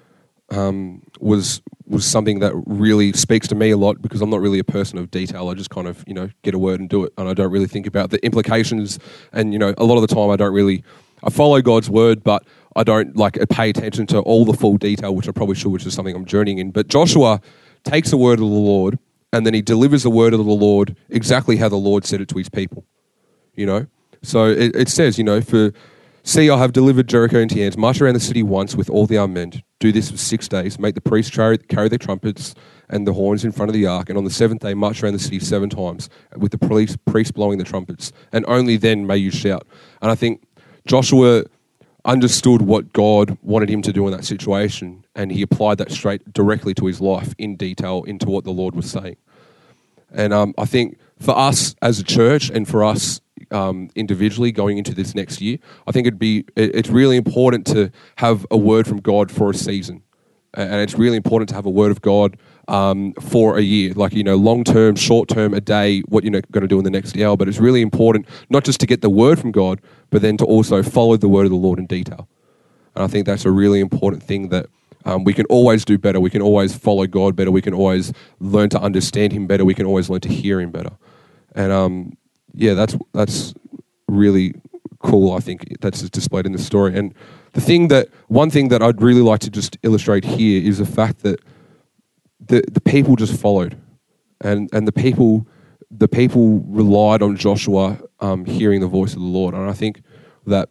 um, 0.49 1.03
was 1.19 1.61
was 1.85 2.05
something 2.05 2.39
that 2.39 2.53
really 2.65 3.13
speaks 3.13 3.47
to 3.47 3.55
me 3.55 3.71
a 3.71 3.77
lot 3.77 4.01
because 4.01 4.21
I'm 4.21 4.29
not 4.29 4.41
really 4.41 4.59
a 4.59 4.63
person 4.63 4.97
of 4.97 5.09
detail. 5.09 5.47
I 5.47 5.53
just 5.53 5.69
kind 5.69 5.87
of 5.87 6.03
you 6.07 6.13
know 6.13 6.29
get 6.43 6.53
a 6.53 6.59
word 6.59 6.79
and 6.79 6.89
do 6.89 7.05
it, 7.05 7.13
and 7.17 7.29
I 7.29 7.33
don't 7.33 7.51
really 7.51 7.67
think 7.67 7.87
about 7.87 8.09
the 8.09 8.23
implications. 8.25 8.99
And 9.31 9.53
you 9.53 9.59
know, 9.59 9.73
a 9.77 9.83
lot 9.83 9.95
of 9.95 10.01
the 10.01 10.13
time 10.13 10.29
I 10.29 10.35
don't 10.35 10.53
really 10.53 10.83
I 11.23 11.29
follow 11.29 11.61
God's 11.61 11.89
word, 11.89 12.23
but 12.23 12.45
I 12.75 12.83
don't 12.83 13.15
like 13.15 13.37
pay 13.49 13.69
attention 13.69 14.05
to 14.07 14.19
all 14.19 14.45
the 14.45 14.53
full 14.53 14.77
detail, 14.77 15.15
which 15.15 15.27
I 15.27 15.31
probably 15.31 15.55
should, 15.55 15.71
which 15.71 15.85
is 15.85 15.93
something 15.93 16.15
I'm 16.15 16.25
journeying 16.25 16.59
in. 16.59 16.71
But 16.71 16.87
Joshua 16.87 17.41
takes 17.87 18.11
the 18.11 18.17
word 18.17 18.39
of 18.39 18.39
the 18.39 18.45
Lord 18.45 18.99
and 19.33 19.45
then 19.45 19.53
he 19.53 19.61
delivers 19.61 20.03
the 20.03 20.09
word 20.09 20.33
of 20.33 20.39
the 20.39 20.51
Lord 20.51 20.95
exactly 21.09 21.57
how 21.57 21.69
the 21.69 21.75
Lord 21.75 22.05
said 22.05 22.21
it 22.21 22.27
to 22.29 22.37
his 22.37 22.49
people. 22.49 22.85
You 23.55 23.65
know, 23.65 23.87
so 24.21 24.45
it, 24.45 24.75
it 24.75 24.89
says, 24.89 25.17
you 25.17 25.23
know, 25.23 25.41
for 25.41 25.71
See, 26.27 26.49
I 26.49 26.57
have 26.57 26.73
delivered 26.73 27.07
Jericho 27.07 27.39
into 27.39 27.55
your 27.55 27.63
hands. 27.63 27.77
March 27.77 28.01
around 28.01 28.15
the 28.15 28.19
city 28.19 28.43
once 28.43 28.75
with 28.75 28.89
all 28.89 29.05
the 29.05 29.17
armed 29.17 29.33
men. 29.33 29.63
Do 29.79 29.93
this 29.93 30.11
for 30.11 30.17
six 30.17 30.49
days. 30.49 30.77
Make 30.77 30.93
the 30.93 30.99
priests 30.99 31.33
carry, 31.33 31.57
carry 31.57 31.87
their 31.87 31.97
trumpets 31.97 32.53
and 32.89 33.07
the 33.07 33.13
horns 33.13 33.45
in 33.45 33.53
front 33.53 33.69
of 33.69 33.73
the 33.73 33.87
ark. 33.87 34.09
And 34.09 34.17
on 34.17 34.25
the 34.25 34.29
seventh 34.29 34.61
day, 34.61 34.73
march 34.73 35.01
around 35.01 35.13
the 35.13 35.19
city 35.19 35.39
seven 35.39 35.69
times 35.69 36.09
with 36.35 36.51
the 36.51 36.57
priests, 36.57 36.97
priests 37.05 37.31
blowing 37.31 37.59
the 37.59 37.63
trumpets. 37.63 38.11
And 38.33 38.43
only 38.49 38.75
then 38.75 39.07
may 39.07 39.15
you 39.15 39.31
shout. 39.31 39.65
And 40.01 40.11
I 40.11 40.15
think 40.15 40.43
Joshua 40.85 41.45
understood 42.07 42.61
what 42.61 42.93
God 42.93 43.37
wanted 43.43 43.69
him 43.69 43.81
to 43.83 43.93
do 43.93 44.07
in 44.07 44.11
that 44.13 44.25
situation, 44.25 45.05
and 45.13 45.31
he 45.31 45.41
applied 45.41 45.77
that 45.77 45.91
straight 45.91 46.33
directly 46.33 46.73
to 46.75 46.85
his 46.85 46.99
life 47.01 47.35
in 47.37 47.55
detail 47.55 48.03
into 48.03 48.27
what 48.29 48.45
the 48.45 48.51
Lord 48.51 48.75
was 48.75 48.89
saying. 48.89 49.17
And 50.11 50.33
um, 50.33 50.55
I 50.57 50.65
think 50.65 50.97
for 51.19 51.37
us 51.37 51.75
as 51.81 51.99
a 51.99 52.03
church 52.03 52.49
and 52.49 52.67
for 52.67 52.83
us 52.83 53.21
um, 53.51 53.89
individually 53.95 54.51
going 54.51 54.77
into 54.77 54.93
this 54.93 55.15
next 55.15 55.41
year. 55.41 55.57
I 55.85 55.91
think 55.91 56.07
it'd 56.07 56.19
be 56.19 56.45
it's 56.55 56.89
really 56.89 57.17
important 57.17 57.65
to 57.67 57.91
have 58.17 58.45
a 58.51 58.57
word 58.57 58.87
from 58.87 58.99
God 58.99 59.31
for 59.31 59.49
a 59.49 59.53
season, 59.53 60.03
and 60.53 60.75
it's 60.75 60.95
really 60.95 61.17
important 61.17 61.49
to 61.49 61.55
have 61.55 61.65
a 61.65 61.69
word 61.69 61.91
of 61.91 62.01
God 62.01 62.37
um, 62.67 63.13
for 63.13 63.57
a 63.57 63.61
year, 63.61 63.93
like 63.93 64.13
you 64.13 64.23
know, 64.23 64.35
long 64.35 64.63
term, 64.63 64.95
short 64.95 65.29
term, 65.29 65.53
a 65.53 65.61
day, 65.61 66.01
what 66.01 66.23
you're 66.23 66.41
going 66.51 66.61
to 66.61 66.67
do 66.67 66.77
in 66.77 66.83
the 66.83 66.91
next 66.91 67.17
hour. 67.17 67.37
But 67.37 67.47
it's 67.47 67.59
really 67.59 67.81
important 67.81 68.27
not 68.49 68.63
just 68.63 68.79
to 68.81 68.85
get 68.85 69.01
the 69.01 69.09
word 69.09 69.39
from 69.39 69.51
God, 69.51 69.81
but 70.09 70.21
then 70.21 70.37
to 70.37 70.45
also 70.45 70.83
follow 70.83 71.17
the 71.17 71.29
word 71.29 71.45
of 71.45 71.51
the 71.51 71.57
Lord 71.57 71.79
in 71.79 71.85
detail. 71.85 72.27
And 72.95 73.03
I 73.03 73.07
think 73.07 73.25
that's 73.25 73.45
a 73.45 73.51
really 73.51 73.79
important 73.79 74.23
thing 74.23 74.49
that. 74.49 74.67
Um, 75.05 75.23
we 75.23 75.33
can 75.33 75.45
always 75.45 75.85
do 75.85 75.97
better. 75.97 76.19
We 76.19 76.29
can 76.29 76.41
always 76.41 76.75
follow 76.75 77.07
God 77.07 77.33
better. 77.33 77.49
We 77.49 77.61
can 77.61 77.73
always 77.73 78.11
learn 78.41 78.67
to 78.71 78.81
understand 78.81 79.31
Him 79.31 79.47
better. 79.47 79.63
We 79.63 79.73
can 79.73 79.85
always 79.85 80.09
learn 80.09 80.19
to 80.21 80.27
hear 80.27 80.59
Him 80.59 80.69
better. 80.69 80.91
And 81.55 81.71
um, 81.71 82.17
yeah, 82.53 82.73
that's 82.73 82.97
that's 83.13 83.53
really 84.09 84.53
cool. 84.99 85.33
I 85.33 85.39
think 85.39 85.79
that's 85.79 86.01
displayed 86.09 86.45
in 86.45 86.51
the 86.51 86.59
story. 86.59 86.97
And 86.97 87.13
the 87.53 87.61
thing 87.61 87.87
that 87.87 88.09
one 88.27 88.49
thing 88.49 88.67
that 88.69 88.81
I'd 88.81 89.01
really 89.01 89.21
like 89.21 89.39
to 89.41 89.49
just 89.49 89.77
illustrate 89.83 90.25
here 90.25 90.61
is 90.61 90.79
the 90.79 90.85
fact 90.85 91.23
that 91.23 91.39
the 92.39 92.63
the 92.71 92.81
people 92.81 93.15
just 93.15 93.39
followed, 93.39 93.77
and 94.41 94.69
and 94.73 94.87
the 94.87 94.91
people 94.91 95.47
the 95.89 96.07
people 96.07 96.59
relied 96.67 97.21
on 97.21 97.37
Joshua 97.37 97.99
um, 98.19 98.45
hearing 98.45 98.81
the 98.81 98.87
voice 98.87 99.13
of 99.13 99.19
the 99.19 99.25
Lord. 99.25 99.53
And 99.53 99.69
I 99.69 99.73
think 99.73 100.01
that 100.45 100.69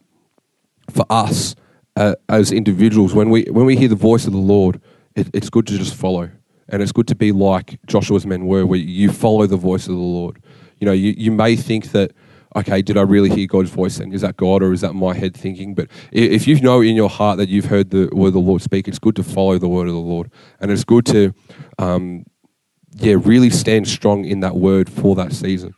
for 0.91 1.05
us 1.09 1.55
uh, 1.95 2.15
as 2.29 2.51
individuals, 2.51 3.13
when 3.13 3.29
we 3.29 3.43
when 3.45 3.65
we 3.65 3.75
hear 3.75 3.89
the 3.89 3.95
voice 3.95 4.25
of 4.25 4.33
the 4.33 4.37
Lord, 4.39 4.79
it, 5.15 5.27
it's 5.33 5.49
good 5.49 5.67
to 5.67 5.77
just 5.77 5.95
follow, 5.95 6.29
and 6.69 6.81
it's 6.81 6.91
good 6.91 7.07
to 7.07 7.15
be 7.15 7.31
like 7.31 7.79
Joshua's 7.87 8.25
men 8.25 8.45
were, 8.45 8.65
where 8.65 8.79
you 8.79 9.11
follow 9.11 9.47
the 9.47 9.57
voice 9.57 9.87
of 9.87 9.95
the 9.95 10.01
Lord. 10.01 10.41
You 10.79 10.85
know, 10.85 10.93
you, 10.93 11.13
you 11.17 11.31
may 11.31 11.55
think 11.55 11.91
that, 11.91 12.11
okay, 12.57 12.81
did 12.81 12.97
I 12.97 13.01
really 13.01 13.29
hear 13.29 13.47
God's 13.47 13.69
voice 13.69 13.99
And 13.99 14.13
Is 14.13 14.21
that 14.21 14.35
God 14.35 14.63
or 14.63 14.73
is 14.73 14.81
that 14.81 14.93
my 14.93 15.13
head 15.13 15.35
thinking? 15.35 15.75
But 15.75 15.89
if 16.11 16.47
you 16.47 16.59
know 16.59 16.81
in 16.81 16.95
your 16.95 17.09
heart 17.09 17.37
that 17.37 17.49
you've 17.49 17.65
heard 17.65 17.91
the 17.91 18.09
word 18.11 18.29
of 18.29 18.33
the 18.33 18.39
Lord 18.39 18.61
speak, 18.61 18.87
it's 18.87 18.99
good 18.99 19.15
to 19.17 19.23
follow 19.23 19.57
the 19.57 19.69
word 19.69 19.87
of 19.87 19.93
the 19.93 19.99
Lord. 19.99 20.31
And 20.59 20.71
it's 20.71 20.83
good 20.83 21.05
to, 21.07 21.33
um, 21.77 22.25
yeah, 22.95 23.15
really 23.19 23.51
stand 23.51 23.87
strong 23.87 24.25
in 24.25 24.39
that 24.39 24.55
word 24.55 24.89
for 24.89 25.15
that 25.15 25.33
season. 25.33 25.73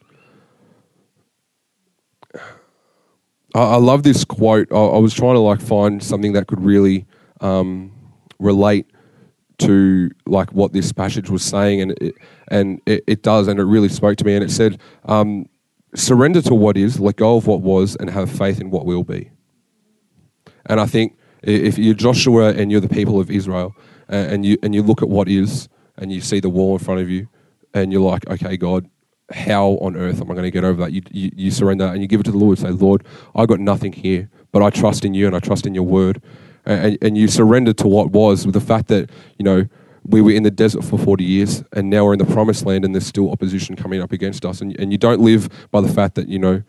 I, 3.55 3.77
love 3.77 4.03
this 4.03 4.23
quote. 4.23 4.71
I, 4.71 4.75
I, 4.75 4.97
was 4.99 5.13
trying 5.13 5.33
to 5.33 5.39
like 5.39 5.59
find 5.59 6.03
something 6.03 6.33
that 6.33 6.47
could 6.47 6.61
really 6.61 7.07
um, 7.41 7.91
relate 8.37 8.85
to 9.59 10.11
like 10.27 10.53
what 10.53 10.71
this 10.71 10.91
passage 10.91 11.31
was 11.31 11.43
saying, 11.43 11.81
and 11.81 11.91
it, 11.99 12.15
and 12.49 12.79
it, 12.85 13.03
it 13.07 13.23
does, 13.23 13.47
and 13.47 13.59
it 13.59 13.63
really 13.63 13.89
spoke 13.89 14.17
to 14.17 14.23
me. 14.23 14.35
And 14.35 14.43
it 14.43 14.51
said, 14.51 14.79
um, 15.05 15.49
"Surrender 15.95 16.41
to 16.43 16.55
what 16.55 16.77
is, 16.77 16.99
let 16.99 17.15
go 17.15 17.37
of 17.37 17.47
what 17.47 17.61
was, 17.61 17.95
and 17.95 18.09
have 18.09 18.29
faith 18.29 18.61
in 18.61 18.69
what 18.69 18.85
will 18.85 19.03
be." 19.03 19.31
And 20.65 20.79
I 20.79 20.85
think 20.85 21.17
if 21.41 21.77
you're 21.77 21.93
Joshua 21.93 22.53
and 22.53 22.71
you're 22.71 22.81
the 22.81 22.89
people 22.89 23.19
of 23.19 23.31
Israel, 23.31 23.75
and 24.07 24.45
you 24.45 24.57
and 24.63 24.73
you 24.75 24.83
look 24.83 25.01
at 25.01 25.09
what 25.09 25.27
is, 25.27 25.69
and 25.97 26.11
you 26.11 26.21
see 26.21 26.39
the 26.39 26.49
wall 26.49 26.73
in 26.73 26.79
front 26.79 27.01
of 27.01 27.09
you, 27.09 27.27
and 27.73 27.91
you're 27.91 28.01
like, 28.01 28.27
"Okay, 28.29 28.57
God." 28.57 28.89
How 29.31 29.77
on 29.79 29.95
earth 29.95 30.21
am 30.21 30.31
I 30.31 30.33
going 30.33 30.45
to 30.45 30.49
get 30.49 30.63
over 30.63 30.81
that? 30.81 30.91
You, 30.91 31.03
you, 31.11 31.29
you 31.35 31.51
surrender 31.51 31.85
and 31.85 32.01
you 32.01 32.07
give 32.07 32.19
it 32.19 32.23
to 32.23 32.31
the 32.31 32.37
Lord. 32.39 32.57
And 32.57 32.67
say, 32.67 32.83
Lord, 32.83 33.05
I 33.35 33.45
got 33.45 33.59
nothing 33.59 33.93
here, 33.93 34.27
but 34.51 34.63
I 34.63 34.71
trust 34.71 35.05
in 35.05 35.13
you 35.13 35.27
and 35.27 35.35
I 35.35 35.39
trust 35.39 35.67
in 35.67 35.75
your 35.75 35.83
word 35.83 36.19
and, 36.65 36.97
and 37.01 37.17
you 37.17 37.27
surrender 37.27 37.73
to 37.73 37.87
what 37.87 38.11
was 38.11 38.45
with 38.45 38.53
the 38.53 38.61
fact 38.61 38.87
that, 38.89 39.09
you 39.37 39.43
know, 39.43 39.65
we 40.03 40.21
were 40.21 40.31
in 40.31 40.43
the 40.43 40.51
desert 40.51 40.83
for 40.83 40.97
40 40.97 41.23
years 41.23 41.63
and 41.73 41.89
now 41.89 42.05
we're 42.05 42.13
in 42.13 42.19
the 42.19 42.25
promised 42.25 42.65
land 42.65 42.85
and 42.85 42.93
there's 42.95 43.05
still 43.05 43.31
opposition 43.31 43.75
coming 43.75 44.01
up 44.01 44.11
against 44.11 44.45
us. 44.45 44.61
And, 44.61 44.77
and 44.79 44.91
you 44.91 44.97
don't 44.97 45.21
live 45.21 45.49
by 45.71 45.81
the 45.81 45.89
fact 45.89 46.15
that, 46.15 46.27
you 46.27 46.39
know, 46.39 46.63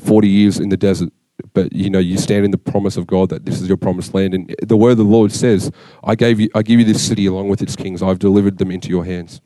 40 0.00 0.28
years 0.28 0.58
in 0.58 0.68
the 0.68 0.76
desert 0.76 1.10
but 1.54 1.72
you 1.72 1.90
know 1.90 1.98
you 1.98 2.18
stand 2.18 2.44
in 2.44 2.50
the 2.50 2.58
promise 2.58 2.96
of 2.96 3.06
God 3.06 3.28
that 3.30 3.44
this 3.44 3.60
is 3.60 3.68
your 3.68 3.76
promised 3.76 4.14
land, 4.14 4.34
and 4.34 4.54
the 4.62 4.76
word 4.76 4.92
of 4.92 4.98
the 4.98 5.04
Lord 5.04 5.32
says, 5.32 5.70
"I 6.04 6.14
gave 6.14 6.40
you, 6.40 6.48
I 6.54 6.62
give 6.62 6.78
you 6.78 6.84
this 6.84 7.02
city 7.02 7.26
along 7.26 7.48
with 7.48 7.62
its 7.62 7.76
kings. 7.76 8.02
I've 8.02 8.18
delivered 8.18 8.58
them 8.58 8.70
into 8.70 8.88
your 8.88 9.04
hands." 9.04 9.40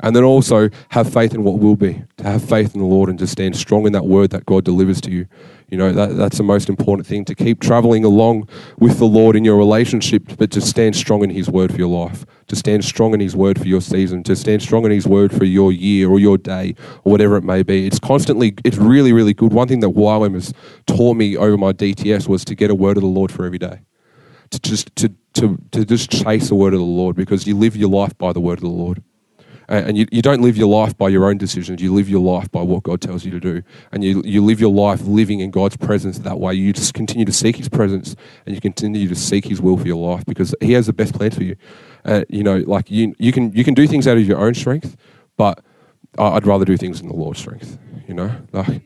And 0.00 0.14
then 0.14 0.24
also 0.24 0.70
have 0.90 1.12
faith 1.12 1.34
in 1.34 1.44
what 1.44 1.58
will 1.58 1.76
be, 1.76 2.02
to 2.18 2.24
have 2.24 2.42
faith 2.44 2.74
in 2.74 2.80
the 2.80 2.86
Lord 2.86 3.08
and 3.08 3.18
to 3.18 3.26
stand 3.26 3.56
strong 3.56 3.86
in 3.86 3.92
that 3.92 4.06
word 4.06 4.30
that 4.30 4.46
God 4.46 4.64
delivers 4.64 5.00
to 5.02 5.10
you. 5.10 5.26
You 5.72 5.78
know, 5.78 5.90
that, 5.90 6.18
that's 6.18 6.36
the 6.36 6.42
most 6.42 6.68
important 6.68 7.06
thing 7.06 7.24
to 7.24 7.34
keep 7.34 7.62
traveling 7.62 8.04
along 8.04 8.46
with 8.78 8.98
the 8.98 9.06
Lord 9.06 9.36
in 9.36 9.42
your 9.42 9.56
relationship, 9.56 10.36
but 10.36 10.50
to 10.50 10.60
stand 10.60 10.94
strong 10.94 11.24
in 11.24 11.30
His 11.30 11.48
word 11.48 11.72
for 11.72 11.78
your 11.78 11.88
life, 11.88 12.26
to 12.48 12.56
stand 12.56 12.84
strong 12.84 13.14
in 13.14 13.20
His 13.20 13.34
word 13.34 13.58
for 13.58 13.66
your 13.66 13.80
season, 13.80 14.22
to 14.24 14.36
stand 14.36 14.60
strong 14.60 14.84
in 14.84 14.90
His 14.90 15.06
word 15.06 15.32
for 15.32 15.46
your 15.46 15.72
year 15.72 16.10
or 16.10 16.20
your 16.20 16.36
day 16.36 16.74
or 17.04 17.12
whatever 17.12 17.38
it 17.38 17.42
may 17.42 17.62
be. 17.62 17.86
It's 17.86 17.98
constantly, 17.98 18.54
it's 18.66 18.76
really, 18.76 19.14
really 19.14 19.32
good. 19.32 19.54
One 19.54 19.66
thing 19.66 19.80
that 19.80 19.88
YWAM 19.88 20.34
has 20.34 20.52
taught 20.86 21.16
me 21.16 21.38
over 21.38 21.56
my 21.56 21.72
DTS 21.72 22.28
was 22.28 22.44
to 22.44 22.54
get 22.54 22.70
a 22.70 22.74
word 22.74 22.98
of 22.98 23.02
the 23.02 23.08
Lord 23.08 23.32
for 23.32 23.46
every 23.46 23.58
day. 23.58 23.80
To 24.50 24.60
just, 24.60 24.94
to, 24.96 25.14
to, 25.32 25.56
to 25.70 25.86
just 25.86 26.10
chase 26.10 26.50
the 26.50 26.54
word 26.54 26.74
of 26.74 26.80
the 26.80 26.84
Lord 26.84 27.16
because 27.16 27.46
you 27.46 27.56
live 27.56 27.78
your 27.78 27.88
life 27.88 28.18
by 28.18 28.34
the 28.34 28.40
word 28.40 28.58
of 28.58 28.64
the 28.64 28.68
Lord 28.68 29.02
and 29.72 29.96
you, 29.96 30.06
you 30.12 30.20
don't 30.20 30.42
live 30.42 30.56
your 30.56 30.68
life 30.68 30.96
by 30.98 31.08
your 31.08 31.24
own 31.24 31.38
decisions. 31.38 31.80
You 31.80 31.94
live 31.94 32.08
your 32.08 32.20
life 32.20 32.50
by 32.50 32.60
what 32.60 32.82
God 32.82 33.00
tells 33.00 33.24
you 33.24 33.30
to 33.30 33.40
do. 33.40 33.62
And 33.90 34.04
you, 34.04 34.22
you 34.24 34.44
live 34.44 34.60
your 34.60 34.72
life 34.72 35.00
living 35.02 35.40
in 35.40 35.50
God's 35.50 35.78
presence 35.78 36.18
that 36.20 36.38
way. 36.38 36.52
You 36.52 36.74
just 36.74 36.92
continue 36.92 37.24
to 37.24 37.32
seek 37.32 37.56
His 37.56 37.70
presence 37.70 38.14
and 38.44 38.54
you 38.54 38.60
continue 38.60 39.08
to 39.08 39.14
seek 39.14 39.46
His 39.46 39.62
will 39.62 39.78
for 39.78 39.86
your 39.86 39.96
life 39.96 40.26
because 40.26 40.54
He 40.60 40.74
has 40.74 40.86
the 40.86 40.92
best 40.92 41.14
plan 41.14 41.30
for 41.30 41.42
you. 41.42 41.56
Uh, 42.04 42.24
you 42.28 42.42
know, 42.42 42.58
like 42.66 42.90
you, 42.90 43.14
you, 43.18 43.32
can, 43.32 43.50
you 43.52 43.64
can 43.64 43.72
do 43.72 43.86
things 43.86 44.06
out 44.06 44.18
of 44.18 44.26
your 44.26 44.38
own 44.38 44.52
strength, 44.52 44.94
but 45.38 45.64
I'd 46.18 46.46
rather 46.46 46.66
do 46.66 46.76
things 46.76 47.00
in 47.00 47.08
the 47.08 47.14
Lord's 47.14 47.38
strength, 47.38 47.78
you 48.06 48.12
know? 48.12 48.30
Like, 48.52 48.82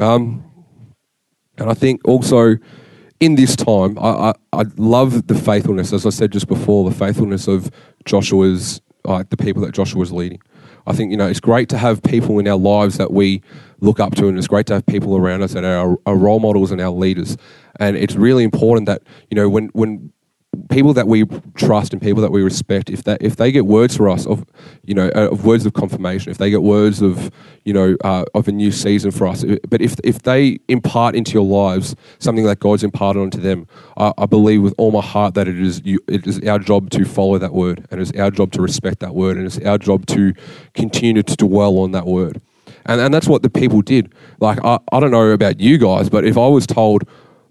um, 0.00 0.44
and 1.56 1.70
I 1.70 1.74
think 1.74 2.00
also 2.04 2.56
in 3.20 3.36
this 3.36 3.54
time, 3.54 3.96
I, 3.98 4.08
I, 4.08 4.32
I 4.52 4.64
love 4.76 5.28
the 5.28 5.36
faithfulness, 5.36 5.92
as 5.92 6.04
I 6.04 6.10
said 6.10 6.32
just 6.32 6.48
before, 6.48 6.90
the 6.90 6.96
faithfulness 6.96 7.46
of 7.46 7.70
Joshua's 8.04 8.80
like 9.04 9.30
the 9.30 9.36
people 9.36 9.62
that 9.62 9.72
Joshua 9.72 9.98
was 9.98 10.12
leading. 10.12 10.40
I 10.86 10.92
think 10.92 11.10
you 11.10 11.16
know 11.16 11.26
it's 11.26 11.40
great 11.40 11.68
to 11.70 11.78
have 11.78 12.02
people 12.02 12.38
in 12.38 12.46
our 12.48 12.58
lives 12.58 12.98
that 12.98 13.12
we 13.12 13.42
look 13.80 14.00
up 14.00 14.14
to, 14.16 14.28
and 14.28 14.36
it's 14.38 14.48
great 14.48 14.66
to 14.66 14.74
have 14.74 14.86
people 14.86 15.16
around 15.16 15.42
us 15.42 15.52
that 15.52 15.64
are 15.64 15.96
our 16.06 16.16
role 16.16 16.40
models 16.40 16.70
and 16.70 16.80
our 16.80 16.90
leaders. 16.90 17.36
And 17.80 17.96
it's 17.96 18.16
really 18.16 18.44
important 18.44 18.86
that 18.86 19.02
you 19.30 19.34
know 19.34 19.48
when 19.48 19.68
when 19.68 20.12
people 20.54 20.92
that 20.94 21.06
we 21.06 21.24
trust 21.54 21.92
and 21.92 22.00
people 22.00 22.22
that 22.22 22.32
we 22.32 22.42
respect, 22.42 22.90
if 22.90 23.04
that 23.04 23.22
if 23.22 23.36
they 23.36 23.52
get 23.52 23.66
words 23.66 23.96
for 23.96 24.08
us 24.08 24.26
of 24.26 24.44
you 24.84 24.94
know 24.94 25.10
uh, 25.14 25.28
of 25.30 25.44
words 25.44 25.66
of 25.66 25.72
confirmation, 25.72 26.30
if 26.30 26.38
they 26.38 26.50
get 26.50 26.62
words 26.62 27.02
of 27.02 27.30
you 27.64 27.72
know 27.72 27.96
uh, 28.04 28.24
of 28.34 28.48
a 28.48 28.52
new 28.52 28.70
season 28.70 29.10
for 29.10 29.26
us, 29.26 29.44
but 29.68 29.80
if 29.80 29.96
if 30.04 30.22
they 30.22 30.58
impart 30.68 31.14
into 31.14 31.32
your 31.32 31.44
lives 31.44 31.94
something 32.18 32.44
that 32.44 32.60
God's 32.60 32.84
imparted 32.84 33.22
onto 33.22 33.40
them, 33.40 33.66
I, 33.96 34.12
I 34.18 34.26
believe 34.26 34.62
with 34.62 34.74
all 34.78 34.90
my 34.90 35.02
heart 35.02 35.34
that 35.34 35.48
it 35.48 35.58
is 35.58 35.82
you, 35.84 36.00
it 36.08 36.26
is 36.26 36.40
our 36.46 36.58
job 36.58 36.90
to 36.90 37.04
follow 37.04 37.38
that 37.38 37.52
word, 37.52 37.86
and 37.90 38.00
it's 38.00 38.12
our 38.18 38.30
job 38.30 38.52
to 38.52 38.62
respect 38.62 39.00
that 39.00 39.14
word, 39.14 39.36
and 39.36 39.46
it's 39.46 39.58
our 39.60 39.78
job 39.78 40.06
to 40.06 40.34
continue 40.74 41.22
to 41.22 41.36
dwell 41.36 41.78
on 41.78 41.92
that 41.92 42.06
word. 42.06 42.40
And, 42.86 43.00
and 43.00 43.14
that's 43.14 43.28
what 43.28 43.42
the 43.42 43.50
people 43.50 43.80
did. 43.80 44.12
Like, 44.40 44.58
I, 44.64 44.78
I 44.92 45.00
don't 45.00 45.10
know 45.10 45.30
about 45.30 45.60
you 45.60 45.78
guys, 45.78 46.10
but 46.10 46.24
if 46.24 46.36
I 46.36 46.46
was 46.46 46.66
told 46.66 47.04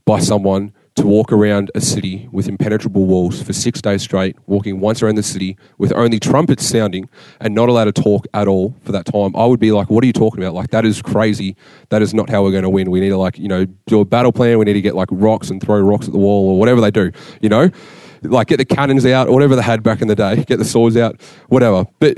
by 0.06 0.20
someone 0.20 0.74
to 0.96 1.08
walk 1.08 1.32
around 1.32 1.72
a 1.74 1.82
city 1.82 2.30
with 2.32 2.48
impenetrable 2.48 3.06
walls 3.06 3.42
for 3.42 3.52
six 3.52 3.82
days 3.82 4.04
straight, 4.04 4.36
walking 4.46 4.80
once 4.80 5.02
around 5.02 5.16
the 5.16 5.24
city 5.24 5.58
with 5.80 5.92
only 5.94 6.20
trumpets 6.20 6.66
sounding 6.66 7.10
and 7.40 7.56
not 7.56 7.68
allowed 7.68 7.86
to 7.86 7.92
talk 7.92 8.28
at 8.34 8.48
all 8.48 8.76
for 8.84 8.92
that 8.92 9.06
time, 9.06 9.36
I 9.36 9.46
would 9.46 9.60
be 9.60 9.72
like, 9.72 9.90
what 9.90 10.04
are 10.04 10.08
you 10.08 10.14
talking 10.14 10.44
about? 10.44 10.54
Like, 10.54 10.70
that 10.70 10.86
is 10.86 11.02
crazy. 11.02 11.56
That 11.90 12.04
is 12.04 12.14
not 12.14 12.30
how 12.30 12.44
we're 12.44 12.52
going 12.52 12.64
to 12.64 12.70
win. 12.70 12.92
We 12.92 13.00
need 13.00 13.10
to, 13.10 13.18
like, 13.18 13.40
you 13.40 13.48
know, 13.48 13.66
do 13.88 14.02
a 14.02 14.06
battle 14.06 14.32
plan. 14.32 14.60
We 14.60 14.66
need 14.66 14.74
to 14.74 14.82
get, 14.82 14.96
like, 14.96 15.10
rocks 15.12 15.50
and 15.50 15.62
throw 15.62 15.80
rocks 15.80 16.06
at 16.06 16.12
the 16.12 16.20
wall 16.20 16.52
or 16.52 16.60
whatever 16.60 16.80
they 16.80 16.92
do, 16.92 17.12
you 17.42 17.50
know? 17.50 17.72
Like, 18.22 18.48
get 18.48 18.58
the 18.58 18.66
cannons 18.66 19.06
out 19.06 19.30
whatever 19.30 19.56
they 19.56 19.64
had 19.64 19.82
back 19.82 20.02
in 20.02 20.08
the 20.08 20.16
day, 20.16 20.44
get 20.48 20.58
the 20.58 20.66
swords 20.66 20.96
out, 20.96 21.20
whatever. 21.48 21.86
But, 22.00 22.18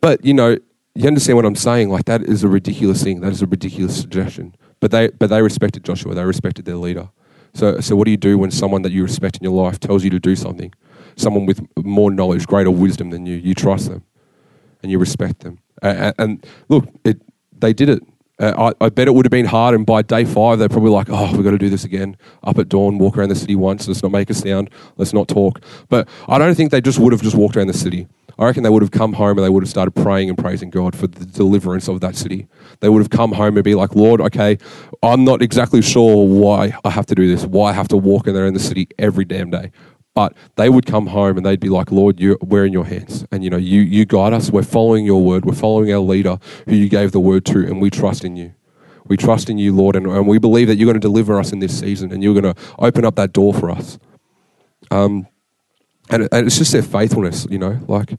but, 0.00 0.24
you 0.24 0.34
know, 0.34 0.56
you 0.94 1.06
understand 1.06 1.36
what 1.36 1.44
I'm 1.44 1.54
saying? 1.54 1.88
Like, 1.88 2.06
that 2.06 2.22
is 2.22 2.42
a 2.42 2.48
ridiculous 2.48 3.02
thing. 3.02 3.20
That 3.20 3.32
is 3.32 3.42
a 3.42 3.46
ridiculous 3.46 3.98
suggestion. 3.98 4.56
But 4.82 4.90
they, 4.90 5.10
but 5.10 5.30
they 5.30 5.40
respected 5.40 5.84
Joshua. 5.84 6.12
They 6.12 6.24
respected 6.24 6.64
their 6.64 6.74
leader. 6.74 7.08
So, 7.54 7.78
so 7.78 7.94
what 7.94 8.06
do 8.06 8.10
you 8.10 8.16
do 8.16 8.36
when 8.36 8.50
someone 8.50 8.82
that 8.82 8.90
you 8.90 9.04
respect 9.04 9.36
in 9.36 9.44
your 9.44 9.52
life 9.52 9.78
tells 9.78 10.02
you 10.02 10.10
to 10.10 10.18
do 10.18 10.34
something? 10.34 10.74
Someone 11.14 11.46
with 11.46 11.64
more 11.76 12.10
knowledge, 12.10 12.48
greater 12.48 12.70
wisdom 12.72 13.10
than 13.10 13.24
you. 13.24 13.36
You 13.36 13.54
trust 13.54 13.88
them, 13.88 14.02
and 14.82 14.90
you 14.90 14.98
respect 14.98 15.38
them. 15.44 15.60
And, 15.82 16.14
and 16.18 16.46
look, 16.68 16.88
it, 17.04 17.22
they 17.56 17.72
did 17.72 17.90
it. 17.90 18.02
Uh, 18.42 18.72
I, 18.80 18.86
I, 18.86 18.88
bet 18.88 19.06
it 19.06 19.14
would 19.14 19.24
have 19.24 19.30
been 19.30 19.46
hard, 19.46 19.72
and 19.72 19.86
by 19.86 20.02
day 20.02 20.24
five, 20.24 20.58
they're 20.58 20.68
probably 20.68 20.90
like, 20.90 21.06
"Oh, 21.08 21.30
we've 21.32 21.44
got 21.44 21.52
to 21.52 21.58
do 21.58 21.70
this 21.70 21.84
again." 21.84 22.16
Up 22.42 22.58
at 22.58 22.68
dawn, 22.68 22.98
walk 22.98 23.16
around 23.16 23.28
the 23.28 23.36
city 23.36 23.54
once. 23.54 23.86
Let's 23.86 24.02
not 24.02 24.10
make 24.10 24.30
a 24.30 24.34
sound. 24.34 24.68
Let's 24.96 25.12
not 25.12 25.28
talk. 25.28 25.62
But 25.88 26.08
I 26.26 26.38
don't 26.38 26.56
think 26.56 26.72
they 26.72 26.80
just 26.80 26.98
would 26.98 27.12
have 27.12 27.22
just 27.22 27.36
walked 27.36 27.56
around 27.56 27.68
the 27.68 27.72
city. 27.72 28.08
I 28.38 28.46
reckon 28.46 28.64
they 28.64 28.70
would 28.70 28.82
have 28.82 28.90
come 28.90 29.12
home 29.12 29.38
and 29.38 29.44
they 29.44 29.48
would 29.48 29.62
have 29.62 29.70
started 29.70 29.92
praying 29.92 30.28
and 30.28 30.36
praising 30.36 30.70
God 30.70 30.96
for 30.96 31.06
the 31.06 31.24
deliverance 31.24 31.86
of 31.86 32.00
that 32.00 32.16
city. 32.16 32.48
They 32.80 32.88
would 32.88 32.98
have 32.98 33.10
come 33.10 33.30
home 33.32 33.56
and 33.56 33.62
be 33.62 33.76
like, 33.76 33.94
Lord, 33.94 34.20
okay, 34.22 34.58
I'm 35.02 35.22
not 35.24 35.42
exactly 35.42 35.82
sure 35.82 36.26
why 36.26 36.76
I 36.84 36.90
have 36.90 37.06
to 37.06 37.14
do 37.14 37.28
this, 37.28 37.46
why 37.46 37.70
I 37.70 37.72
have 37.74 37.88
to 37.88 37.96
walk 37.96 38.26
in 38.26 38.34
there 38.34 38.46
in 38.46 38.54
the 38.54 38.60
city 38.60 38.88
every 38.98 39.24
damn 39.24 39.50
day. 39.50 39.70
But 40.14 40.34
they 40.56 40.68
would 40.68 40.84
come 40.84 41.06
home 41.06 41.38
and 41.38 41.46
they'd 41.46 41.60
be 41.60 41.70
like, 41.70 41.90
Lord, 41.90 42.20
you, 42.20 42.36
we're 42.42 42.66
in 42.66 42.72
your 42.72 42.84
hands. 42.84 43.24
And, 43.32 43.42
you 43.42 43.48
know, 43.48 43.56
you, 43.56 43.80
you 43.80 44.04
guide 44.04 44.34
us. 44.34 44.50
We're 44.50 44.62
following 44.62 45.06
your 45.06 45.22
word. 45.22 45.46
We're 45.46 45.54
following 45.54 45.90
our 45.92 46.00
leader 46.00 46.38
who 46.66 46.74
you 46.74 46.90
gave 46.90 47.12
the 47.12 47.20
word 47.20 47.46
to, 47.46 47.58
and 47.60 47.80
we 47.80 47.88
trust 47.88 48.22
in 48.22 48.36
you. 48.36 48.54
We 49.06 49.16
trust 49.16 49.48
in 49.48 49.58
you, 49.58 49.74
Lord, 49.74 49.96
and, 49.96 50.06
and 50.06 50.28
we 50.28 50.38
believe 50.38 50.68
that 50.68 50.76
you're 50.76 50.86
going 50.86 51.00
to 51.00 51.00
deliver 51.00 51.38
us 51.38 51.52
in 51.52 51.60
this 51.60 51.78
season 51.78 52.12
and 52.12 52.22
you're 52.22 52.40
going 52.40 52.54
to 52.54 52.62
open 52.78 53.04
up 53.04 53.16
that 53.16 53.32
door 53.32 53.52
for 53.54 53.70
us. 53.70 53.98
Um, 54.90 55.26
and, 56.10 56.28
and 56.30 56.46
it's 56.46 56.58
just 56.58 56.72
their 56.72 56.82
faithfulness, 56.82 57.46
you 57.50 57.58
know, 57.58 57.80
like 57.88 58.14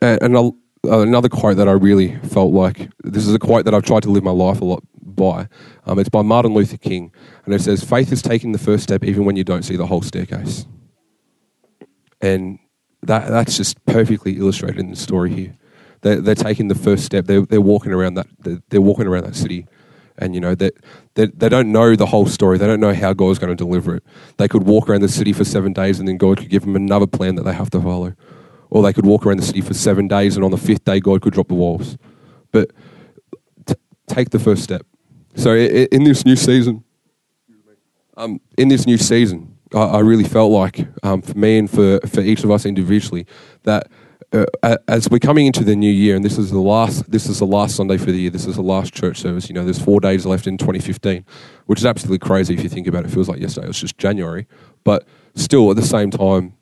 and 0.00 0.36
uh, 0.36 0.50
another 0.84 1.28
quote 1.28 1.56
that 1.56 1.68
I 1.68 1.72
really 1.72 2.16
felt 2.16 2.52
like 2.52 2.90
this 3.04 3.26
is 3.26 3.34
a 3.34 3.38
quote 3.38 3.64
that 3.64 3.74
I've 3.74 3.82
tried 3.82 4.02
to 4.04 4.10
live 4.10 4.24
my 4.24 4.30
life 4.30 4.60
a 4.60 4.64
lot 4.64 4.82
by. 5.02 5.48
Um, 5.86 5.98
it's 5.98 6.08
by 6.08 6.22
Martin 6.22 6.54
Luther 6.54 6.78
King, 6.78 7.12
and 7.44 7.54
it 7.54 7.60
says, 7.60 7.84
"Faith 7.84 8.12
is 8.12 8.22
taking 8.22 8.52
the 8.52 8.58
first 8.58 8.82
step 8.82 9.04
even 9.04 9.24
when 9.24 9.36
you 9.36 9.44
don't 9.44 9.62
see 9.62 9.76
the 9.76 9.86
whole 9.86 10.02
staircase." 10.02 10.66
And 12.20 12.58
that 13.02 13.28
that's 13.28 13.56
just 13.56 13.84
perfectly 13.86 14.38
illustrated 14.38 14.78
in 14.78 14.90
the 14.90 14.96
story 14.96 15.34
here. 15.34 15.56
They're, 16.02 16.20
they're 16.20 16.34
taking 16.34 16.68
the 16.68 16.74
first 16.74 17.04
step. 17.04 17.26
They're, 17.26 17.42
they're 17.42 17.60
walking 17.60 17.92
around 17.92 18.14
that. 18.14 18.26
They're, 18.38 18.60
they're 18.68 18.80
walking 18.80 19.06
around 19.06 19.24
that 19.24 19.36
city, 19.36 19.66
and 20.18 20.34
you 20.34 20.40
know 20.40 20.54
that 20.54 20.74
they, 21.14 21.26
they, 21.26 21.32
they 21.32 21.48
don't 21.48 21.72
know 21.72 21.96
the 21.96 22.06
whole 22.06 22.26
story. 22.26 22.58
They 22.58 22.66
don't 22.66 22.80
know 22.80 22.94
how 22.94 23.12
God's 23.12 23.38
going 23.38 23.54
to 23.54 23.56
deliver 23.56 23.96
it. 23.96 24.04
They 24.36 24.48
could 24.48 24.64
walk 24.64 24.88
around 24.88 25.02
the 25.02 25.08
city 25.08 25.32
for 25.32 25.44
seven 25.44 25.72
days, 25.72 25.98
and 25.98 26.08
then 26.08 26.16
God 26.16 26.38
could 26.38 26.48
give 26.48 26.62
them 26.62 26.76
another 26.76 27.06
plan 27.06 27.34
that 27.36 27.42
they 27.44 27.54
have 27.54 27.70
to 27.70 27.80
follow 27.80 28.14
or 28.70 28.82
they 28.82 28.92
could 28.92 29.04
walk 29.04 29.26
around 29.26 29.38
the 29.38 29.44
city 29.44 29.60
for 29.60 29.74
seven 29.74 30.08
days 30.08 30.36
and 30.36 30.44
on 30.44 30.50
the 30.50 30.56
fifth 30.56 30.84
day 30.84 31.00
God 31.00 31.20
could 31.20 31.34
drop 31.34 31.48
the 31.48 31.54
walls. 31.54 31.98
But 32.52 32.70
t- 33.66 33.74
take 34.06 34.30
the 34.30 34.38
first 34.38 34.62
step. 34.62 34.86
So 35.34 35.54
in 35.54 36.04
this 36.04 36.24
new 36.24 36.36
season, 36.36 36.84
um, 38.16 38.40
in 38.56 38.68
this 38.68 38.86
new 38.86 38.98
season, 38.98 39.49
I, 39.74 39.78
I 39.78 39.98
really 40.00 40.24
felt 40.24 40.52
like 40.52 40.86
um, 41.02 41.22
for 41.22 41.36
me 41.36 41.58
and 41.58 41.70
for, 41.70 42.00
for 42.06 42.20
each 42.20 42.44
of 42.44 42.50
us 42.50 42.66
individually 42.66 43.26
that 43.64 43.88
uh, 44.32 44.76
as 44.86 45.10
we're 45.10 45.18
coming 45.18 45.46
into 45.46 45.64
the 45.64 45.74
new 45.74 45.90
year, 45.90 46.14
and 46.14 46.24
this 46.24 46.38
is 46.38 46.50
the 46.50 46.60
last, 46.60 47.10
this 47.10 47.26
is 47.26 47.40
the 47.40 47.46
last 47.46 47.74
Sunday 47.74 47.96
for 47.96 48.12
the 48.12 48.20
year. 48.20 48.30
This 48.30 48.46
is 48.46 48.56
the 48.56 48.62
last 48.62 48.94
church 48.94 49.18
service. 49.18 49.48
You 49.48 49.54
know, 49.54 49.64
there's 49.64 49.82
four 49.82 50.00
days 50.00 50.24
left 50.24 50.46
in 50.46 50.56
2015, 50.56 51.24
which 51.66 51.80
is 51.80 51.86
absolutely 51.86 52.20
crazy 52.20 52.54
if 52.54 52.62
you 52.62 52.68
think 52.68 52.86
about 52.86 53.04
it. 53.04 53.08
It 53.08 53.14
feels 53.14 53.28
like 53.28 53.40
yesterday. 53.40 53.66
It 53.66 53.68
was 53.68 53.80
just 53.80 53.98
January, 53.98 54.46
but 54.84 55.06
still 55.34 55.68
at 55.70 55.76
the 55.76 55.82
same 55.82 56.10
time, 56.10 56.54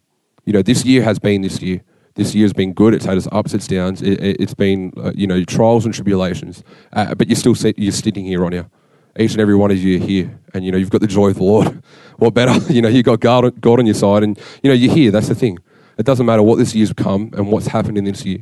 you 0.47 0.53
know, 0.53 0.63
this 0.63 0.85
year 0.85 1.03
has 1.03 1.19
been 1.19 1.43
this 1.43 1.61
year. 1.61 1.83
This 2.15 2.35
year's 2.35 2.53
been 2.53 2.73
good. 2.73 2.95
It's 2.95 3.05
had 3.05 3.17
its 3.17 3.29
ups, 3.31 3.55
its 3.55 3.69
downs. 3.69 4.03
It, 4.03 4.19
has 4.41 4.53
it, 4.53 4.57
been, 4.57 4.93
uh, 4.97 5.13
you 5.15 5.27
know, 5.27 5.45
trials 5.45 5.85
and 5.85 5.95
tribulations. 5.95 6.65
Uh, 6.93 7.15
but 7.15 7.29
you're 7.29 7.37
still 7.37 7.55
sit, 7.55 7.79
you're 7.79 7.93
sitting 7.93 8.25
here 8.25 8.45
on 8.45 8.53
here. 8.53 8.69
Each 9.19 9.33
and 9.33 9.41
every 9.41 9.57
one 9.57 9.71
of 9.71 9.79
you 9.79 9.99
here, 9.99 10.39
and 10.55 10.65
you 10.65 10.73
know 10.73 10.79
you've 10.79 10.91
got 10.91 11.01
the 11.01 11.07
joy 11.07 11.29
of 11.29 11.37
the 11.37 11.45
Lord. 11.45 11.83
What 12.19 12.35
better? 12.35 12.53
You 12.73 12.83
know, 12.83 12.89
you've 12.89 13.05
got 13.05 13.21
God, 13.21 13.61
God 13.61 13.79
on 13.79 13.87
your 13.87 13.95
side, 13.95 14.25
and 14.25 14.37
you 14.63 14.69
know 14.69 14.75
you're 14.75 14.93
here. 14.93 15.13
That's 15.13 15.29
the 15.29 15.37
thing. 15.37 15.59
It 15.99 16.05
doesn't 16.05 16.27
matter 16.27 16.43
what 16.43 16.59
this 16.59 16.75
year's 16.75 16.93
come 16.93 17.31
and 17.35 17.47
what's 17.47 17.69
happened 17.69 17.97
in 17.97 18.05
this 18.05 18.25
year, 18.25 18.41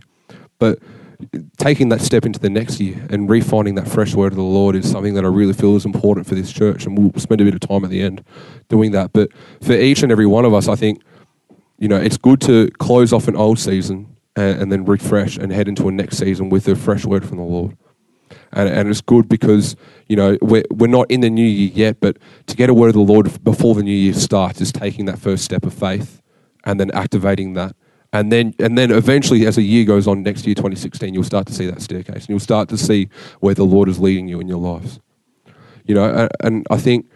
but 0.59 0.79
taking 1.59 1.91
that 1.91 2.01
step 2.01 2.25
into 2.25 2.39
the 2.39 2.49
next 2.49 2.81
year 2.81 3.07
and 3.11 3.29
refining 3.29 3.75
that 3.75 3.89
fresh 3.89 4.15
word 4.15 4.33
of 4.33 4.37
the 4.37 4.43
Lord 4.43 4.77
is 4.77 4.91
something 4.91 5.15
that 5.15 5.25
I 5.25 5.29
really 5.29 5.53
feel 5.53 5.77
is 5.77 5.85
important 5.85 6.27
for 6.27 6.35
this 6.35 6.51
church, 6.53 6.87
and 6.87 6.97
we'll 6.97 7.13
spend 7.21 7.43
a 7.43 7.45
bit 7.45 7.55
of 7.55 7.61
time 7.61 7.85
at 7.85 7.91
the 7.91 8.01
end 8.01 8.25
doing 8.69 8.93
that. 8.93 9.13
But 9.13 9.31
for 9.63 9.73
each 9.73 10.03
and 10.03 10.11
every 10.11 10.27
one 10.27 10.47
of 10.47 10.55
us, 10.55 10.69
I 10.69 10.75
think 10.75 11.03
you 11.79 11.89
know, 11.89 11.97
it's 11.97 12.17
good 12.17 12.41
to 12.43 12.71
close 12.79 13.13
off 13.13 13.29
an 13.29 13.37
old 13.37 13.59
season 13.59 14.17
and, 14.35 14.63
and, 14.63 14.73
then 14.73 14.85
refresh 14.85 15.37
and 15.37 15.53
head 15.53 15.69
into 15.69 15.89
a 15.89 15.93
next 15.93 16.19
season 16.19 16.49
with 16.49 16.67
a 16.69 16.77
fresh 16.77 17.05
word 17.05 17.27
from 17.27 17.39
the 17.39 17.45
Lord. 17.45 17.77
And, 18.53 18.69
and 18.69 18.89
it's 18.89 19.01
good 19.01 19.29
because, 19.29 19.77
you 20.09 20.17
know, 20.17 20.37
we're, 20.41 20.65
we're 20.71 20.87
not 20.87 21.11
in 21.11 21.21
the 21.21 21.31
new 21.31 21.45
year 21.45 21.71
yet, 21.75 22.01
but 22.01 22.19
to 22.47 22.57
get 22.57 22.71
a 22.71 22.75
word 22.75 22.89
of 22.89 22.95
the 22.95 23.01
Lord 23.01 23.43
before 23.45 23.75
the 23.75 23.83
new 23.83 23.95
year 23.95 24.15
starts 24.15 24.61
is 24.61 24.73
taking 24.73 25.07
that 25.07 25.19
first 25.19 25.45
step 25.45 25.65
of 25.65 25.75
faith 25.75 26.23
and 26.65 26.81
then 26.81 26.91
activating 26.93 27.55
that. 27.55 27.75
And 28.13 28.33
then, 28.33 28.55
and 28.59 28.79
then 28.79 28.91
eventually, 28.93 29.47
as 29.47 29.59
a 29.59 29.63
year 29.63 29.85
goes 29.85 30.07
on, 30.07 30.23
next 30.23 30.47
year, 30.47 30.55
2016, 30.55 31.13
you'll 31.13 31.25
start 31.25 31.47
to 31.49 31.53
see 31.53 31.67
that 31.67 31.83
staircase 31.83 32.15
and 32.23 32.29
you'll 32.29 32.39
start 32.41 32.69
to 32.71 32.79
see 32.79 33.09
where 33.41 33.55
the 33.55 33.65
Lord 33.65 33.89
is 33.89 33.99
leading 33.99 34.29
you 34.29 34.41
in 34.41 34.49
your 34.49 34.59
lives. 34.59 35.01
You 35.85 35.95
know, 35.95 36.05
and, 36.05 36.31
and 36.41 36.67
I 36.71 36.79
think. 36.79 37.11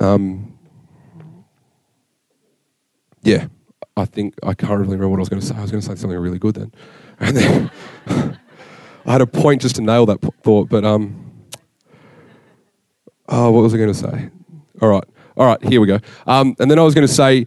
Um, 0.00 0.58
yeah, 3.22 3.48
I 3.96 4.06
think 4.06 4.34
I 4.42 4.54
can't 4.54 4.72
really 4.72 4.84
remember 4.84 5.08
what 5.08 5.18
I 5.18 5.20
was 5.20 5.28
going 5.28 5.40
to 5.40 5.46
say. 5.46 5.54
I 5.54 5.60
was 5.60 5.70
going 5.70 5.82
to 5.82 5.86
say 5.86 5.94
something 5.94 6.18
really 6.18 6.38
good 6.38 6.54
then, 6.54 6.72
and 7.20 7.36
then 7.36 7.70
I 9.06 9.12
had 9.12 9.20
a 9.20 9.26
point 9.26 9.62
just 9.62 9.76
to 9.76 9.82
nail 9.82 10.06
that 10.06 10.20
thought. 10.42 10.68
But 10.68 10.84
um, 10.84 11.32
oh, 13.28 13.50
what 13.50 13.62
was 13.62 13.74
I 13.74 13.78
going 13.78 13.92
to 13.92 13.98
say? 13.98 14.30
All 14.80 14.88
right, 14.88 15.04
all 15.36 15.46
right, 15.46 15.62
here 15.64 15.80
we 15.80 15.86
go. 15.86 15.98
Um, 16.26 16.54
and 16.58 16.70
then 16.70 16.78
I 16.78 16.82
was 16.82 16.94
going 16.94 17.06
to 17.06 17.12
say, 17.12 17.46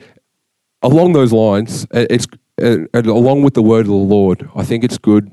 along 0.82 1.14
those 1.14 1.32
lines, 1.32 1.88
it's 1.92 2.28
along 2.62 3.44
with 3.44 3.54
the 3.54 3.64
word 3.64 3.82
of 3.82 3.88
the 3.88 3.94
Lord. 3.94 4.50
I 4.56 4.64
think 4.64 4.84
it's 4.84 4.98
good 4.98 5.32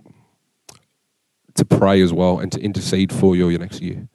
to 1.55 1.65
pray 1.65 2.01
as 2.01 2.13
well 2.13 2.39
and 2.39 2.51
to 2.53 2.61
intercede 2.61 3.13
for 3.13 3.37
you 3.37 3.49
your 3.49 3.59
next 3.59 3.83
year. 3.83 4.09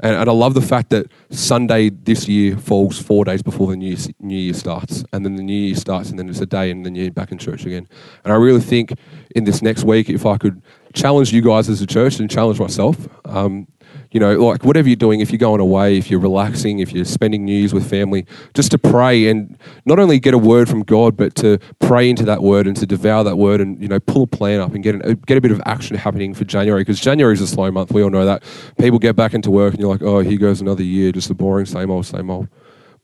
And, 0.00 0.16
and 0.16 0.28
I 0.28 0.32
love 0.32 0.54
the 0.54 0.62
fact 0.62 0.90
that 0.90 1.06
Sunday 1.30 1.90
this 1.90 2.28
year 2.28 2.56
falls 2.56 3.00
four 3.00 3.24
days 3.24 3.42
before 3.42 3.68
the 3.68 3.76
new, 3.76 3.96
new 4.20 4.36
year 4.36 4.54
starts. 4.54 5.04
And 5.12 5.24
then 5.24 5.36
the 5.36 5.42
new 5.42 5.52
year 5.54 5.76
starts, 5.76 6.10
and 6.10 6.18
then 6.18 6.28
it's 6.28 6.40
a 6.40 6.46
day, 6.46 6.70
and 6.70 6.84
then 6.84 6.94
you're 6.94 7.10
back 7.10 7.30
in 7.30 7.38
church 7.38 7.64
again. 7.64 7.88
And 8.24 8.32
I 8.32 8.36
really 8.36 8.60
think 8.60 8.94
in 9.36 9.44
this 9.44 9.62
next 9.62 9.84
week, 9.84 10.10
if 10.10 10.26
I 10.26 10.38
could 10.38 10.62
challenge 10.92 11.32
you 11.32 11.42
guys 11.42 11.68
as 11.68 11.80
a 11.80 11.86
church 11.86 12.18
and 12.18 12.30
challenge 12.30 12.60
myself, 12.60 12.96
um, 13.24 13.66
you 14.10 14.20
know, 14.20 14.34
like 14.34 14.64
whatever 14.64 14.88
you're 14.88 14.96
doing, 14.96 15.20
if 15.20 15.30
you're 15.30 15.38
going 15.38 15.60
away, 15.60 15.96
if 15.96 16.10
you're 16.10 16.20
relaxing, 16.20 16.80
if 16.80 16.92
you're 16.92 17.04
spending 17.04 17.44
New 17.44 17.56
Year's 17.56 17.72
with 17.72 17.88
family, 17.88 18.26
just 18.52 18.70
to 18.72 18.78
pray 18.78 19.28
and 19.28 19.58
not 19.86 19.98
only 19.98 20.18
get 20.18 20.34
a 20.34 20.38
word 20.38 20.68
from 20.68 20.82
God, 20.82 21.16
but 21.16 21.34
to 21.36 21.58
pray 21.78 22.10
into 22.10 22.24
that 22.24 22.42
word 22.42 22.66
and 22.66 22.76
to 22.76 22.86
devour 22.86 23.24
that 23.24 23.36
word 23.36 23.60
and, 23.60 23.80
you 23.80 23.88
know, 23.88 23.98
pull 24.00 24.24
a 24.24 24.26
plan 24.26 24.60
up 24.60 24.74
and 24.74 24.82
get, 24.82 24.94
an, 24.94 25.20
get 25.26 25.38
a 25.38 25.40
bit 25.40 25.50
of 25.50 25.62
action 25.64 25.96
happening 25.96 26.34
for 26.34 26.44
January 26.44 26.82
because 26.82 27.00
January 27.00 27.32
is 27.32 27.40
a 27.40 27.46
slow 27.46 27.70
month. 27.70 27.90
We 27.90 28.02
all 28.02 28.10
know 28.10 28.26
that. 28.26 28.42
People 28.78 28.98
get 28.98 29.16
back 29.16 29.32
into 29.32 29.50
work 29.50 29.72
and 29.72 29.80
you're 29.80 29.90
like, 29.90 30.02
oh, 30.02 30.20
here 30.20 30.38
goes 30.38 30.60
another 30.60 30.82
year, 30.82 31.10
just 31.12 31.28
the 31.28 31.34
boring, 31.34 31.66
same 31.66 31.90
old, 31.90 32.04
same 32.04 32.30
old. 32.30 32.48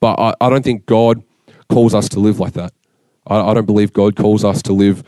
But 0.00 0.18
I, 0.20 0.34
I 0.40 0.50
don't 0.50 0.62
think 0.62 0.84
God 0.86 1.22
calls 1.70 1.94
us 1.94 2.08
to 2.10 2.20
live 2.20 2.38
like 2.38 2.52
that. 2.52 2.72
I, 3.26 3.50
I 3.50 3.54
don't 3.54 3.66
believe 3.66 3.92
God 3.92 4.16
calls 4.16 4.44
us 4.44 4.62
to 4.62 4.72
live 4.72 5.02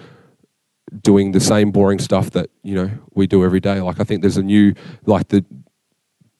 doing 1.02 1.32
the 1.32 1.40
same 1.40 1.70
boring 1.70 1.99
stuff 1.99 2.30
that 2.30 2.50
you 2.62 2.75
know 2.75 2.90
we 3.14 3.26
do 3.26 3.44
every 3.44 3.61
day. 3.61 3.80
Like 3.80 4.00
I 4.00 4.04
think 4.04 4.20
there's 4.20 4.37
a 4.37 4.42
new 4.42 4.75
like 5.06 5.28
the 5.28 5.44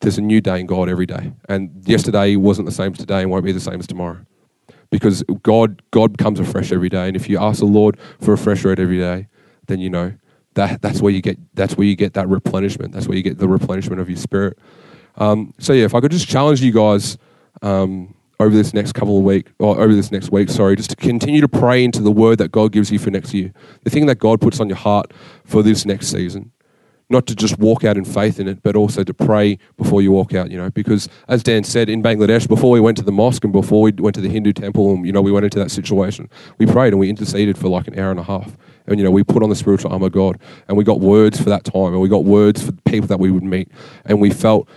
there's 0.01 0.19
a 0.19 0.23
new 0.23 0.41
day 0.41 0.61
in 0.61 0.67
God 0.67 0.89
every 0.89 1.07
day. 1.07 1.33
And 1.49 1.71
yesterday 1.87 2.37
wasn't 2.37 2.67
the 2.67 2.73
same 2.73 2.93
as 2.93 2.99
today 2.99 3.23
and 3.23 3.31
won't 3.31 3.45
be 3.45 3.53
the 3.53 3.61
same 3.61 3.79
as 3.79 3.87
tomorrow. 3.87 4.25
Because 4.91 5.23
God, 5.43 5.83
God 5.93 6.19
comes 6.19 6.41
afresh 6.41 6.73
every 6.73 6.89
day. 6.89 7.07
And 7.07 7.17
if 7.17 7.29
you 7.29 7.39
ask 7.39 7.61
the 7.61 7.67
Lord 7.67 7.99
for 8.21 8.33
a 8.33 8.39
fresh 8.39 8.65
word 8.65 8.81
every 8.81 8.99
day, 8.99 9.29
then 9.67 9.79
you 9.79 9.91
know 9.91 10.15
that 10.55 10.83
that's 10.83 11.01
where 11.01 11.13
you 11.13 11.23
get 11.23 11.39
that's 11.55 11.77
where 11.77 11.87
you 11.87 11.95
get 11.95 12.15
that 12.15 12.29
replenishment. 12.29 12.93
That's 12.93 13.07
where 13.07 13.17
you 13.17 13.23
get 13.23 13.39
the 13.39 13.47
replenishment 13.47 14.01
of 14.01 14.09
your 14.09 14.17
spirit. 14.17 14.59
Um, 15.17 15.55
so 15.59 15.73
yeah, 15.73 15.85
if 15.85 15.95
I 15.95 16.01
could 16.01 16.11
just 16.11 16.27
challenge 16.27 16.61
you 16.61 16.73
guys 16.73 17.19
um, 17.63 18.15
over 18.41 18.55
this 18.55 18.75
next 18.75 18.93
couple 18.93 19.17
of 19.19 19.23
weeks, 19.23 19.53
or 19.61 19.79
over 19.79 19.95
this 19.95 20.11
next 20.11 20.33
week, 20.33 20.51
sorry, 20.51 20.75
just 20.75 20.91
to 20.91 20.97
continue 20.97 21.41
to 21.41 21.49
pray 21.49 21.85
into 21.85 22.01
the 22.01 22.11
word 22.11 22.39
that 22.39 22.51
God 22.51 22.73
gives 22.73 22.91
you 22.91 22.99
for 22.99 23.11
next 23.11 23.33
year, 23.33 23.53
the 23.85 23.91
thing 23.91 24.07
that 24.07 24.17
God 24.17 24.41
puts 24.41 24.59
on 24.59 24.69
your 24.69 24.79
heart 24.79 25.13
for 25.45 25.63
this 25.63 25.87
next 25.87 26.09
season 26.09 26.51
not 27.11 27.27
to 27.27 27.35
just 27.35 27.59
walk 27.59 27.85
out 27.85 27.97
in 27.97 28.05
faith 28.05 28.39
in 28.39 28.47
it, 28.47 28.63
but 28.63 28.77
also 28.77 29.03
to 29.03 29.13
pray 29.13 29.59
before 29.77 30.01
you 30.01 30.13
walk 30.13 30.33
out, 30.33 30.51
you 30.51 30.57
know, 30.57 30.71
because 30.71 31.09
as 31.27 31.43
Dan 31.43 31.65
said 31.65 31.91
in 31.91 32.03
Bangladesh, 32.03 32.49
before 32.49 32.71
we 32.71 32.81
went 32.81 32.97
to 32.99 33.03
the 33.03 33.13
mosque 33.13 33.43
and 33.43 33.53
before 33.53 33.83
we 33.83 33.93
went 33.93 34.15
to 34.15 34.21
the 34.21 34.29
Hindu 34.29 34.53
temple 34.53 34.95
and, 34.95 35.05
you 35.05 35.13
know, 35.13 35.21
we 35.21 35.33
went 35.33 35.45
into 35.45 35.59
that 35.59 35.73
situation, 35.73 36.31
we 36.59 36.67
prayed 36.67 36.93
and 36.93 37.01
we 37.01 37.11
interceded 37.11 37.59
for 37.59 37.69
like 37.69 37.89
an 37.89 37.99
hour 37.99 38.13
and 38.13 38.21
a 38.21 38.23
half. 38.23 38.57
And, 38.87 38.99
you 38.99 39.05
know, 39.05 39.11
we 39.11 39.25
put 39.25 39.43
on 39.43 39.51
the 39.51 39.57
spiritual 39.57 39.93
armor 39.93 40.07
of 40.07 40.13
God 40.13 40.39
and 40.69 40.79
we 40.79 40.85
got 40.85 41.01
words 41.01 41.39
for 41.41 41.51
that 41.51 41.65
time 41.65 41.93
and 41.93 42.01
we 42.01 42.09
got 42.09 42.25
words 42.25 42.65
for 42.65 42.73
people 42.85 43.09
that 43.09 43.19
we 43.19 43.33
would 43.33 43.43
meet. 43.43 43.71
And 44.05 44.21
we 44.21 44.31
felt 44.31 44.69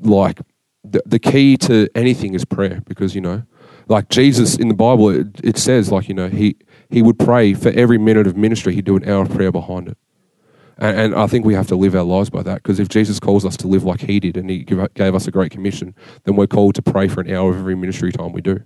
like 0.00 0.40
the, 0.84 1.02
the 1.06 1.18
key 1.18 1.56
to 1.58 1.88
anything 1.94 2.34
is 2.34 2.44
prayer 2.44 2.82
because, 2.86 3.14
you 3.14 3.20
know, 3.20 3.42
like 3.88 4.08
Jesus 4.08 4.56
in 4.56 4.68
the 4.68 4.74
Bible, 4.74 5.08
it, 5.10 5.26
it 5.42 5.58
says 5.58 5.90
like, 5.90 6.08
you 6.08 6.14
know, 6.14 6.28
he, 6.28 6.56
he 6.90 7.02
would 7.02 7.18
pray 7.18 7.54
for 7.54 7.70
every 7.70 7.98
minute 7.98 8.26
of 8.26 8.36
ministry, 8.36 8.74
he'd 8.74 8.84
do 8.84 8.96
an 8.96 9.08
hour 9.08 9.22
of 9.22 9.30
prayer 9.30 9.52
behind 9.52 9.88
it. 9.88 9.98
And, 10.78 10.98
and, 10.98 11.14
I 11.14 11.26
think 11.26 11.44
we 11.44 11.54
have 11.54 11.66
to 11.68 11.76
live 11.76 11.94
our 11.94 12.02
lives 12.02 12.30
by 12.30 12.42
that 12.42 12.62
because 12.62 12.80
if 12.80 12.88
Jesus 12.88 13.20
calls 13.20 13.44
us 13.44 13.56
to 13.58 13.68
live 13.68 13.84
like 13.84 14.00
he 14.00 14.18
did 14.18 14.36
and 14.36 14.48
he 14.48 14.60
give, 14.60 14.94
gave 14.94 15.14
us 15.14 15.26
a 15.26 15.30
great 15.30 15.52
commission, 15.52 15.94
then 16.24 16.34
we're 16.34 16.46
called 16.46 16.74
to 16.76 16.82
pray 16.82 17.08
for 17.08 17.20
an 17.20 17.30
hour 17.30 17.50
of 17.50 17.56
every 17.56 17.76
ministry 17.76 18.10
time 18.10 18.32
we 18.32 18.40
do. 18.40 18.62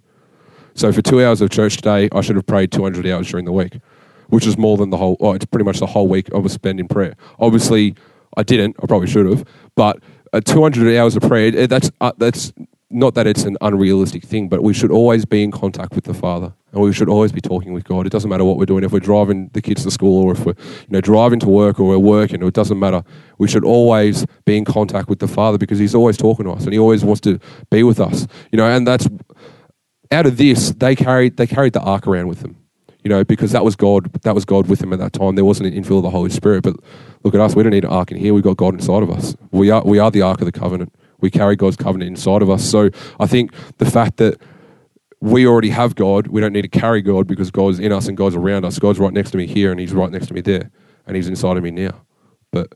So 0.74 0.92
for 0.92 1.02
two 1.02 1.24
hours 1.24 1.40
of 1.40 1.50
church 1.50 1.76
today, 1.76 2.08
I 2.12 2.20
should 2.20 2.36
have 2.36 2.46
prayed 2.46 2.70
200 2.70 3.06
hours 3.06 3.30
during 3.30 3.44
the 3.44 3.52
week, 3.52 3.80
which 4.28 4.46
is 4.46 4.56
more 4.56 4.76
than 4.76 4.90
the 4.90 4.96
whole, 4.96 5.16
oh, 5.20 5.32
it's 5.32 5.46
pretty 5.46 5.64
much 5.64 5.80
the 5.80 5.86
whole 5.86 6.06
week 6.06 6.28
I 6.34 6.38
was 6.38 6.52
spent 6.52 6.78
in 6.78 6.86
prayer. 6.86 7.16
Obviously, 7.38 7.94
I 8.36 8.42
didn't, 8.42 8.76
I 8.82 8.86
probably 8.86 9.08
should 9.08 9.26
have, 9.26 9.44
but 9.74 9.98
uh, 10.32 10.40
200 10.40 10.96
hours 10.96 11.16
of 11.16 11.22
prayer, 11.22 11.66
that's, 11.66 11.90
uh, 12.00 12.12
that's 12.18 12.52
not 12.90 13.14
that 13.14 13.26
it's 13.26 13.44
an 13.44 13.56
unrealistic 13.60 14.24
thing, 14.24 14.48
but 14.48 14.62
we 14.62 14.72
should 14.72 14.90
always 14.90 15.24
be 15.24 15.42
in 15.42 15.50
contact 15.50 15.94
with 15.94 16.04
the 16.04 16.14
Father, 16.14 16.52
and 16.72 16.80
we 16.80 16.92
should 16.92 17.08
always 17.08 17.32
be 17.32 17.40
talking 17.40 17.72
with 17.72 17.84
God. 17.84 18.06
It 18.06 18.10
doesn't 18.10 18.30
matter 18.30 18.44
what 18.44 18.58
we're 18.58 18.66
doing. 18.66 18.84
If 18.84 18.92
we're 18.92 19.00
driving 19.00 19.50
the 19.54 19.60
kids 19.60 19.82
to 19.84 19.90
school, 19.90 20.24
or 20.24 20.32
if 20.32 20.46
we're 20.46 20.54
you 20.54 20.90
know 20.90 21.00
driving 21.00 21.40
to 21.40 21.48
work, 21.48 21.80
or 21.80 21.88
we're 21.88 21.98
working, 21.98 22.42
it 22.42 22.54
doesn't 22.54 22.78
matter. 22.78 23.02
We 23.38 23.48
should 23.48 23.64
always 23.64 24.24
be 24.44 24.56
in 24.56 24.64
contact 24.64 25.08
with 25.08 25.18
the 25.18 25.28
Father 25.28 25.58
because 25.58 25.78
He's 25.78 25.94
always 25.94 26.16
talking 26.16 26.44
to 26.44 26.52
us, 26.52 26.64
and 26.64 26.72
He 26.72 26.78
always 26.78 27.04
wants 27.04 27.20
to 27.22 27.40
be 27.70 27.82
with 27.82 27.98
us. 27.98 28.26
You 28.52 28.58
know, 28.58 28.66
and 28.66 28.86
that's 28.86 29.08
out 30.12 30.26
of 30.26 30.36
this 30.36 30.70
they 30.70 30.94
carried 30.94 31.36
they 31.36 31.46
carried 31.46 31.72
the 31.72 31.80
ark 31.80 32.06
around 32.06 32.28
with 32.28 32.40
them. 32.40 32.56
You 33.06 33.10
know, 33.10 33.22
because 33.22 33.52
that 33.52 33.64
was 33.64 33.76
God. 33.76 34.12
That 34.22 34.34
was 34.34 34.44
God 34.44 34.66
with 34.66 34.82
him 34.82 34.92
at 34.92 34.98
that 34.98 35.12
time. 35.12 35.36
There 35.36 35.44
wasn't 35.44 35.72
an 35.72 35.80
infill 35.80 35.98
of 35.98 36.02
the 36.02 36.10
Holy 36.10 36.28
Spirit. 36.28 36.64
But 36.64 36.74
look 37.22 37.36
at 37.36 37.40
us. 37.40 37.54
We 37.54 37.62
don't 37.62 37.70
need 37.70 37.84
an 37.84 37.90
ark 37.90 38.10
in 38.10 38.16
here. 38.16 38.34
We've 38.34 38.42
got 38.42 38.56
God 38.56 38.74
inside 38.74 39.04
of 39.04 39.10
us. 39.12 39.36
We 39.52 39.70
are 39.70 39.80
we 39.84 40.00
are 40.00 40.10
the 40.10 40.22
ark 40.22 40.40
of 40.40 40.46
the 40.46 40.50
covenant. 40.50 40.92
We 41.20 41.30
carry 41.30 41.54
God's 41.54 41.76
covenant 41.76 42.08
inside 42.08 42.42
of 42.42 42.50
us. 42.50 42.68
So 42.68 42.90
I 43.20 43.28
think 43.28 43.52
the 43.78 43.88
fact 43.88 44.16
that 44.16 44.42
we 45.20 45.46
already 45.46 45.68
have 45.68 45.94
God, 45.94 46.26
we 46.26 46.40
don't 46.40 46.52
need 46.52 46.62
to 46.62 46.68
carry 46.68 47.00
God 47.00 47.28
because 47.28 47.52
God's 47.52 47.78
in 47.78 47.92
us 47.92 48.08
and 48.08 48.16
God's 48.16 48.34
around 48.34 48.64
us. 48.64 48.76
God's 48.80 48.98
right 48.98 49.12
next 49.12 49.30
to 49.30 49.36
me 49.36 49.46
here 49.46 49.70
and 49.70 49.78
He's 49.78 49.94
right 49.94 50.10
next 50.10 50.26
to 50.26 50.34
me 50.34 50.40
there 50.40 50.72
and 51.06 51.14
He's 51.14 51.28
inside 51.28 51.56
of 51.56 51.62
me 51.62 51.70
now. 51.70 52.02
But 52.50 52.72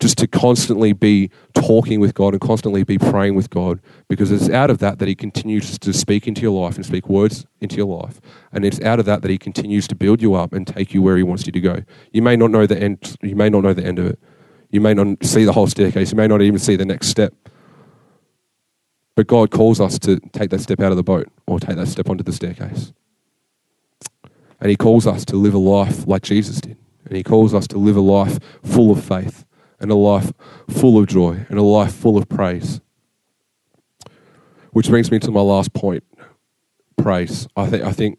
just 0.00 0.16
to 0.18 0.26
constantly 0.26 0.94
be 0.94 1.30
talking 1.52 2.00
with 2.00 2.14
God 2.14 2.32
and 2.32 2.40
constantly 2.40 2.82
be 2.82 2.98
praying 2.98 3.34
with 3.34 3.50
God 3.50 3.80
because 4.08 4.32
it's 4.32 4.48
out 4.48 4.70
of 4.70 4.78
that 4.78 4.98
that 4.98 5.06
He 5.06 5.14
continues 5.14 5.78
to 5.78 5.92
speak 5.92 6.26
into 6.26 6.40
your 6.40 6.58
life 6.58 6.76
and 6.76 6.86
speak 6.86 7.08
words 7.08 7.46
into 7.60 7.76
your 7.76 7.86
life. 7.86 8.20
And 8.50 8.64
it's 8.64 8.80
out 8.80 8.98
of 8.98 9.04
that 9.04 9.20
that 9.20 9.30
He 9.30 9.36
continues 9.38 9.86
to 9.88 9.94
build 9.94 10.22
you 10.22 10.34
up 10.34 10.54
and 10.54 10.66
take 10.66 10.94
you 10.94 11.02
where 11.02 11.18
He 11.18 11.22
wants 11.22 11.44
you 11.44 11.52
to 11.52 11.60
go. 11.60 11.84
You 12.12 12.22
may 12.22 12.34
not 12.34 12.50
know 12.50 12.66
the 12.66 12.80
end, 12.82 13.16
you 13.20 13.36
may 13.36 13.50
not 13.50 13.62
know 13.62 13.74
the 13.74 13.84
end 13.84 13.98
of 13.98 14.06
it. 14.06 14.18
You 14.70 14.80
may 14.80 14.94
not 14.94 15.24
see 15.24 15.44
the 15.44 15.52
whole 15.52 15.66
staircase. 15.66 16.12
You 16.12 16.16
may 16.16 16.28
not 16.28 16.40
even 16.40 16.58
see 16.58 16.76
the 16.76 16.84
next 16.84 17.08
step. 17.08 17.34
But 19.16 19.26
God 19.26 19.50
calls 19.50 19.80
us 19.80 19.98
to 20.00 20.18
take 20.32 20.50
that 20.50 20.60
step 20.60 20.80
out 20.80 20.92
of 20.92 20.96
the 20.96 21.02
boat 21.02 21.28
or 21.46 21.60
take 21.60 21.76
that 21.76 21.88
step 21.88 22.08
onto 22.08 22.24
the 22.24 22.32
staircase. 22.32 22.92
And 24.60 24.70
He 24.70 24.76
calls 24.76 25.06
us 25.06 25.24
to 25.26 25.36
live 25.36 25.52
a 25.52 25.58
life 25.58 26.06
like 26.06 26.22
Jesus 26.22 26.60
did. 26.60 26.78
And 27.04 27.16
He 27.16 27.22
calls 27.22 27.52
us 27.52 27.66
to 27.68 27.78
live 27.78 27.96
a 27.96 28.00
life 28.00 28.38
full 28.62 28.92
of 28.92 29.04
faith 29.04 29.44
and 29.80 29.90
a 29.90 29.94
life 29.94 30.32
full 30.68 30.98
of 30.98 31.06
joy 31.06 31.46
and 31.48 31.58
a 31.58 31.62
life 31.62 31.94
full 31.94 32.16
of 32.16 32.28
praise. 32.28 32.80
Which 34.72 34.88
brings 34.88 35.10
me 35.10 35.18
to 35.20 35.30
my 35.30 35.40
last 35.40 35.72
point 35.72 36.04
praise. 36.96 37.48
I, 37.56 37.66
think 37.66 37.84
I 37.84 37.92
think, 37.92 38.18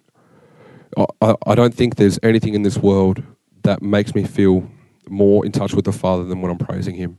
I, 1.21 1.35
I 1.45 1.55
don't 1.55 1.73
think 1.73 1.95
there's 1.95 2.19
anything 2.23 2.53
in 2.55 2.63
this 2.63 2.77
world 2.77 3.23
that 3.63 3.81
makes 3.81 4.15
me 4.15 4.23
feel 4.23 4.69
more 5.07 5.45
in 5.45 5.51
touch 5.51 5.73
with 5.73 5.85
the 5.85 5.91
Father 5.91 6.23
than 6.23 6.41
when 6.41 6.51
I'm 6.51 6.57
praising 6.57 6.95
Him 6.95 7.17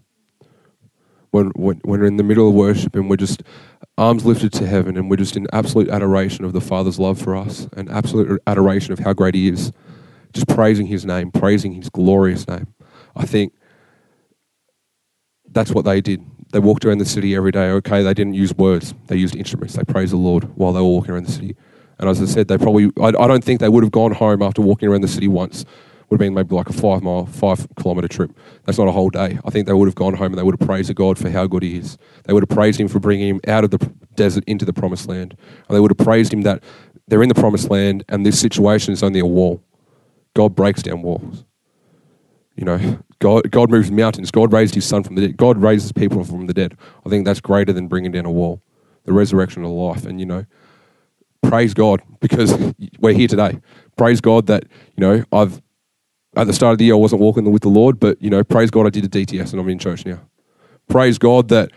when, 1.33 1.47
when, 1.57 1.81
when 1.83 2.01
we're 2.01 2.07
in 2.07 2.19
the 2.19 2.23
middle 2.23 2.47
of 2.49 2.55
worship 2.55 2.95
and 2.95 3.11
we're 3.11 3.17
just 3.17 3.43
arms 3.99 4.25
lifted 4.25 4.53
to 4.53 4.67
heaven 4.67 4.97
and 4.97 5.11
we're 5.11 5.17
just 5.17 5.37
in 5.37 5.47
absolute 5.53 5.89
adoration 5.89 6.45
of 6.45 6.53
the 6.53 6.61
Father's 6.61 6.99
love 6.99 7.21
for 7.21 7.35
us 7.35 7.69
and 7.77 7.91
absolute 7.91 8.41
adoration 8.47 8.93
of 8.93 9.01
how 9.01 9.13
great 9.13 9.35
He 9.35 9.49
is, 9.49 9.73
just 10.33 10.47
praising 10.47 10.87
His 10.87 11.05
name, 11.05 11.33
praising 11.33 11.73
His 11.73 11.89
glorious 11.89 12.47
name. 12.47 12.73
I 13.17 13.27
think 13.27 13.55
that's 15.53 15.73
what 15.73 15.85
they 15.85 16.01
did. 16.01 16.25
They 16.53 16.59
walked 16.59 16.85
around 16.85 16.99
the 16.99 17.07
city 17.07 17.35
every 17.35 17.53
day. 17.53 17.71
Okay, 17.71 18.03
they 18.03 18.15
didn't 18.15 18.35
use 18.35 18.55
words, 18.55 18.95
they 19.07 19.17
used 19.17 19.37
instruments. 19.37 19.75
They 19.75 19.85
praised 19.85 20.13
the 20.13 20.19
Lord 20.19 20.45
while 20.57 20.73
they 20.73 20.81
were 20.81 20.87
walking 20.87 21.13
around 21.13 21.27
the 21.27 21.33
city. 21.33 21.57
And 21.99 22.09
as 22.09 22.21
I 22.21 22.27
said, 22.27 22.49
they 22.49 22.59
probably, 22.59 22.91
I, 23.01 23.13
don't 23.13 23.45
think 23.45 23.61
they 23.61 23.69
would 23.69 23.85
have 23.85 23.93
gone 23.93 24.13
home 24.13 24.43
after 24.43 24.61
walking 24.61 24.89
around 24.89 25.03
the 25.03 25.09
city 25.09 25.29
once 25.29 25.65
would 26.13 26.21
have 26.21 26.27
been 26.27 26.35
maybe 26.35 26.55
like 26.55 26.69
a 26.69 26.75
five 26.75 27.03
mile, 27.03 27.25
five 27.25 27.67
kilometre 27.81 28.07
trip. 28.07 28.37
That's 28.65 28.77
not 28.77 28.87
a 28.87 28.93
whole 28.93 29.09
day. 29.09 29.39
I 29.47 29.51
think 29.51 29.67
they 29.67 29.73
would 29.73 29.89
have 29.89 29.95
gone 29.95 30.13
home 30.13 30.27
and 30.27 30.39
they 30.39 30.43
would 30.43 30.61
have 30.61 30.69
praised 30.69 30.95
God 30.95 31.19
for 31.19 31.31
how 31.31 31.47
good 31.47 31.63
He 31.63 31.79
is. 31.79 31.97
They 32.25 32.35
would 32.35 32.43
have 32.43 32.55
praised 32.55 32.79
Him 32.79 32.89
for 32.89 33.01
bringing 33.01 33.29
Him 33.37 33.41
out 33.49 33.65
of 33.65 33.71
the 33.71 33.79
desert 34.15 34.45
into 34.47 34.67
the 34.67 34.75
promised 34.75 35.09
land. 35.09 35.35
And 35.69 35.75
they 35.75 35.81
would 35.81 35.91
have 35.91 36.07
praised 36.07 36.31
Him 36.31 36.43
that 36.43 36.63
they're 37.09 37.23
in 37.23 37.31
the 37.31 37.35
promised 37.35 37.71
land 37.71 38.05
and 38.11 38.27
this 38.27 38.39
situation 38.39 38.93
is 38.93 39.03
only 39.03 39.21
a 39.21 39.27
wall. 39.27 39.63
God 40.35 40.55
breaks 40.55 40.83
down 40.83 41.01
walls. 41.01 41.47
You 42.63 42.67
know, 42.67 42.99
God, 43.19 43.51
God 43.51 43.73
moves 43.73 43.91
mountains. 43.91 44.31
God 44.31 44.53
raised 44.53 44.77
His 44.77 44.85
Son 44.85 45.03
from 45.03 45.17
the 45.17 45.27
dead. 45.27 45.37
God 45.37 45.59
raises 45.59 45.91
people 45.91 46.23
from 46.23 46.47
the 46.47 46.55
dead. 46.55 46.77
I 47.05 47.09
think 47.09 47.25
that's 47.25 47.41
greater 47.41 47.73
than 47.73 47.89
bringing 47.89 48.13
down 48.13 48.25
a 48.25 48.31
wall. 48.31 48.63
The 49.05 49.13
resurrection 49.13 49.65
of 49.65 49.73
life. 49.73 50.07
And, 50.07 50.21
you 50.21 50.27
know, 50.27 50.47
praise 51.43 51.75
God 51.75 52.03
because 52.21 52.73
we're 53.01 53.15
here 53.15 53.27
today. 53.27 53.59
Praise 53.97 54.21
God 54.21 54.47
that, 54.47 54.63
you 54.97 55.01
know, 55.01 55.25
I've 55.33 55.61
at 56.37 56.47
the 56.47 56.53
start 56.53 56.71
of 56.71 56.79
the 56.79 56.85
year, 56.85 56.95
I 56.95 56.99
wasn't 56.99 57.21
walking 57.21 57.51
with 57.51 57.63
the 57.63 57.69
Lord, 57.69 57.99
but 57.99 58.23
you 58.23 58.31
know, 58.31 58.45
praise 58.45 58.71
God, 58.71 58.87
I 58.87 58.91
did 58.91 59.07
a 59.07 59.09
DTS 59.09 59.51
and 59.51 59.61
I'm 59.61 59.69
in 59.69 59.81
church 59.81 60.07
now. 60.07 60.21
praise 60.89 61.19
God 61.19 61.49
that 61.49 61.73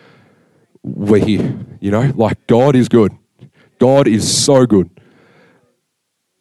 we're 0.83 1.25
here. 1.25 1.65
You 1.79 1.89
know, 1.89 2.13
like 2.15 2.45
God 2.45 2.75
is 2.75 2.89
good. 2.89 3.11
God 3.79 4.07
is 4.07 4.31
so 4.31 4.67
good. 4.67 4.91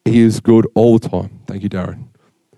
He 0.05 0.21
is 0.21 0.41
good 0.41 0.67
all 0.75 0.99
the 0.99 1.09
time. 1.09 1.41
Thank 1.47 1.63
you, 1.63 1.71
Darren. 1.71 2.09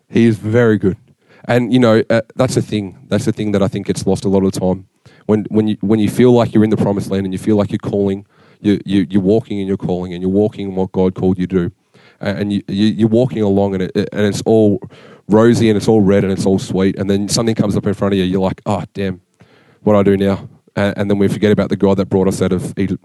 He 0.09 0.25
is 0.25 0.37
very 0.37 0.79
good. 0.79 0.97
And 1.45 1.73
you 1.73 1.79
know 1.79 2.03
uh, 2.11 2.23
that's 2.35 2.55
the 2.55 2.63
thing. 2.63 3.07
That's 3.09 3.25
the 3.25 3.33
thing 3.33 3.53
that 3.53 3.63
I 3.63 3.69
think 3.69 3.87
gets 3.87 4.07
lost 4.07 4.25
a 4.25 4.29
lot 4.29 4.45
of 4.45 4.53
the 4.53 4.61
time. 4.61 4.89
When 5.27 5.45
when 5.51 5.69
you 5.69 5.77
when 5.81 6.01
you 6.01 6.11
feel 6.11 6.33
like 6.33 6.55
you're 6.55 6.65
in 6.65 6.71
the 6.71 6.77
promised 6.77 7.11
land 7.11 7.25
and 7.25 7.33
you 7.33 7.39
feel 7.39 7.57
like 7.57 7.71
you're 7.71 7.79
calling, 7.79 8.27
you, 8.61 8.81
you 8.85 9.07
you're 9.09 9.23
walking 9.23 9.59
in 9.59 9.67
your 9.67 9.77
calling 9.77 10.13
and 10.13 10.23
you're 10.23 10.31
walking 10.31 10.69
in 10.69 10.75
what 10.75 10.93
God 10.93 11.15
called 11.15 11.39
you 11.39 11.47
to 11.47 11.69
do, 11.69 11.73
and 12.21 12.53
you, 12.53 12.63
you 12.69 13.07
are 13.07 13.11
walking 13.11 13.43
along 13.43 13.75
and 13.75 13.83
it, 13.85 13.97
and 13.97 14.27
it's 14.27 14.43
all 14.43 14.81
rosy 15.29 15.69
and 15.69 15.77
it's 15.77 15.89
all 15.89 16.01
red 16.01 16.25
and 16.25 16.33
it's 16.33 16.47
all 16.47 16.59
sweet, 16.59 16.99
and 16.99 17.11
then 17.11 17.29
something 17.29 17.55
comes 17.55 17.77
up 17.77 17.87
in 17.87 17.95
front 17.95 18.15
of 18.15 18.19
you. 18.19 18.25
You're 18.25 18.41
like, 18.41 18.61
oh 18.67 18.85
damn, 18.95 19.21
what 19.83 19.93
do 19.93 19.99
I 19.99 20.03
do 20.03 20.17
now? 20.17 20.49
And, 20.75 20.99
and 20.99 21.11
then 21.11 21.19
we 21.19 21.29
forget 21.29 21.53
about 21.53 21.69
the 21.69 21.77
God 21.77 21.97
that 21.99 22.07
brought 22.07 22.29
us 22.29 22.43
out 22.43 22.53
of 22.53 22.79
Egypt. 22.79 23.05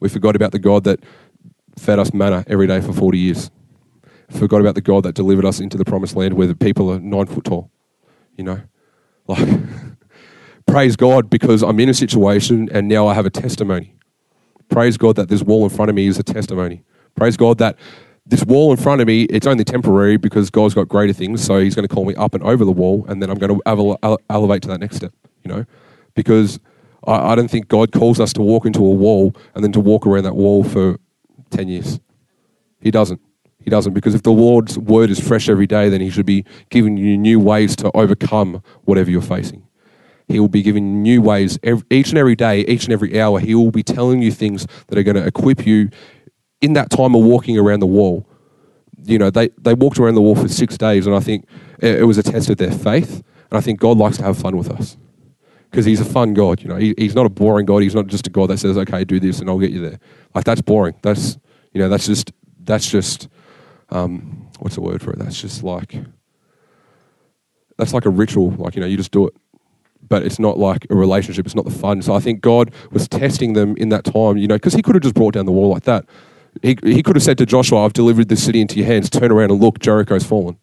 We 0.00 0.08
forgot 0.08 0.34
about 0.34 0.52
the 0.52 0.58
God 0.58 0.84
that 0.84 1.00
fed 1.78 1.98
us 1.98 2.12
manna 2.12 2.44
every 2.46 2.66
day 2.66 2.80
for 2.80 2.92
40 2.92 3.18
years. 3.18 3.50
Forgot 4.30 4.60
about 4.60 4.74
the 4.74 4.80
God 4.80 5.04
that 5.04 5.14
delivered 5.14 5.44
us 5.44 5.60
into 5.60 5.76
the 5.76 5.84
promised 5.84 6.16
land 6.16 6.34
where 6.34 6.46
the 6.46 6.54
people 6.54 6.90
are 6.90 6.98
nine 6.98 7.26
foot 7.26 7.44
tall. 7.44 7.70
You 8.36 8.44
know? 8.44 8.60
Like, 9.26 9.48
praise 10.66 10.96
God 10.96 11.28
because 11.28 11.62
I'm 11.62 11.78
in 11.80 11.88
a 11.88 11.94
situation 11.94 12.68
and 12.72 12.88
now 12.88 13.06
I 13.06 13.14
have 13.14 13.26
a 13.26 13.30
testimony. 13.30 13.94
Praise 14.68 14.96
God 14.96 15.16
that 15.16 15.28
this 15.28 15.42
wall 15.42 15.64
in 15.64 15.70
front 15.70 15.90
of 15.90 15.94
me 15.94 16.06
is 16.06 16.18
a 16.18 16.22
testimony. 16.22 16.82
Praise 17.14 17.36
God 17.36 17.58
that 17.58 17.76
this 18.24 18.44
wall 18.44 18.70
in 18.70 18.76
front 18.76 19.00
of 19.00 19.06
me, 19.06 19.24
it's 19.24 19.46
only 19.46 19.64
temporary 19.64 20.16
because 20.16 20.48
God's 20.50 20.74
got 20.74 20.88
greater 20.88 21.12
things. 21.12 21.44
So 21.44 21.58
He's 21.58 21.74
going 21.74 21.86
to 21.86 21.94
call 21.94 22.04
me 22.04 22.14
up 22.14 22.34
and 22.34 22.42
over 22.42 22.64
the 22.64 22.72
wall, 22.72 23.04
and 23.08 23.20
then 23.20 23.30
I'm 23.30 23.38
going 23.38 23.60
to 23.60 24.18
elevate 24.30 24.62
to 24.62 24.68
that 24.68 24.80
next 24.80 24.96
step, 24.96 25.12
you 25.44 25.52
know? 25.52 25.66
Because 26.14 26.58
I, 27.06 27.32
I 27.32 27.34
don't 27.34 27.50
think 27.50 27.68
God 27.68 27.92
calls 27.92 28.20
us 28.20 28.32
to 28.34 28.42
walk 28.42 28.64
into 28.64 28.80
a 28.80 28.90
wall 28.90 29.34
and 29.54 29.64
then 29.64 29.72
to 29.72 29.80
walk 29.80 30.06
around 30.06 30.24
that 30.24 30.36
wall 30.36 30.64
for 30.64 30.98
10 31.50 31.68
years. 31.68 32.00
He 32.80 32.90
doesn't. 32.90 33.20
He 33.64 33.70
doesn't. 33.70 33.92
Because 33.92 34.14
if 34.14 34.22
the 34.22 34.32
Lord's 34.32 34.78
word 34.78 35.10
is 35.10 35.20
fresh 35.20 35.48
every 35.48 35.66
day, 35.66 35.88
then 35.88 36.00
He 36.00 36.10
should 36.10 36.26
be 36.26 36.44
giving 36.70 36.96
you 36.96 37.16
new 37.16 37.38
ways 37.40 37.76
to 37.76 37.90
overcome 37.94 38.62
whatever 38.84 39.10
you're 39.10 39.22
facing. 39.22 39.66
He 40.28 40.40
will 40.40 40.48
be 40.48 40.62
giving 40.62 40.86
you 40.86 40.94
new 40.94 41.22
ways 41.22 41.58
every, 41.62 41.84
each 41.90 42.10
and 42.10 42.18
every 42.18 42.36
day, 42.36 42.60
each 42.60 42.84
and 42.84 42.92
every 42.92 43.20
hour. 43.20 43.40
He 43.40 43.54
will 43.54 43.70
be 43.70 43.82
telling 43.82 44.22
you 44.22 44.32
things 44.32 44.66
that 44.86 44.98
are 44.98 45.02
going 45.02 45.16
to 45.16 45.26
equip 45.26 45.66
you 45.66 45.90
in 46.60 46.72
that 46.74 46.90
time 46.90 47.14
of 47.14 47.22
walking 47.22 47.58
around 47.58 47.80
the 47.80 47.86
wall. 47.86 48.26
You 49.04 49.18
know, 49.18 49.30
they, 49.30 49.50
they 49.60 49.74
walked 49.74 49.98
around 49.98 50.14
the 50.14 50.22
wall 50.22 50.36
for 50.36 50.48
six 50.48 50.78
days, 50.78 51.06
and 51.06 51.14
I 51.14 51.20
think 51.20 51.46
it, 51.80 52.00
it 52.00 52.04
was 52.04 52.18
a 52.18 52.22
test 52.22 52.50
of 52.50 52.56
their 52.56 52.70
faith. 52.70 53.22
And 53.50 53.58
I 53.58 53.60
think 53.60 53.80
God 53.80 53.98
likes 53.98 54.16
to 54.18 54.22
have 54.22 54.38
fun 54.38 54.56
with 54.56 54.70
us 54.70 54.96
because 55.70 55.84
he's 55.84 56.00
a 56.00 56.04
fun 56.04 56.34
God. 56.34 56.62
You 56.62 56.68
know, 56.68 56.76
he, 56.76 56.94
he's 56.96 57.14
not 57.14 57.26
a 57.26 57.30
boring 57.30 57.66
God. 57.66 57.82
He's 57.82 57.94
not 57.94 58.06
just 58.06 58.26
a 58.26 58.30
God 58.30 58.48
that 58.50 58.58
says, 58.58 58.78
"Okay, 58.78 59.04
do 59.04 59.18
this 59.18 59.40
and 59.40 59.50
I'll 59.50 59.58
get 59.58 59.70
you 59.70 59.80
there." 59.80 59.98
Like 60.34 60.44
that's 60.44 60.62
boring. 60.62 60.94
That's 61.02 61.38
you 61.72 61.80
know, 61.80 61.88
that's 61.88 62.06
just 62.06 62.32
that's 62.60 62.88
just 62.88 63.28
um, 63.92 64.48
what's 64.58 64.74
the 64.74 64.80
word 64.80 65.02
for 65.02 65.12
it? 65.12 65.18
That's 65.18 65.40
just 65.40 65.62
like 65.62 65.96
that's 67.76 67.92
like 67.92 68.04
a 68.04 68.10
ritual. 68.10 68.50
Like 68.50 68.74
you 68.74 68.80
know, 68.80 68.86
you 68.86 68.96
just 68.96 69.12
do 69.12 69.26
it, 69.26 69.34
but 70.08 70.22
it's 70.24 70.38
not 70.38 70.58
like 70.58 70.86
a 70.90 70.94
relationship. 70.94 71.46
It's 71.46 71.54
not 71.54 71.64
the 71.64 71.70
fun. 71.70 72.02
So 72.02 72.14
I 72.14 72.20
think 72.20 72.40
God 72.40 72.72
was 72.90 73.08
testing 73.08 73.52
them 73.52 73.76
in 73.76 73.90
that 73.90 74.04
time. 74.04 74.36
You 74.36 74.48
know, 74.48 74.56
because 74.56 74.74
He 74.74 74.82
could 74.82 74.94
have 74.94 75.02
just 75.02 75.14
brought 75.14 75.34
down 75.34 75.46
the 75.46 75.52
wall 75.52 75.70
like 75.70 75.84
that. 75.84 76.04
He, 76.60 76.76
he 76.82 77.02
could 77.02 77.16
have 77.16 77.22
said 77.22 77.38
to 77.38 77.46
Joshua, 77.46 77.82
I've 77.82 77.94
delivered 77.94 78.28
this 78.28 78.44
city 78.44 78.60
into 78.60 78.76
your 78.76 78.86
hands. 78.86 79.08
Turn 79.08 79.32
around 79.32 79.50
and 79.50 79.60
look, 79.60 79.78
Jericho's 79.78 80.24
fallen. 80.24 80.58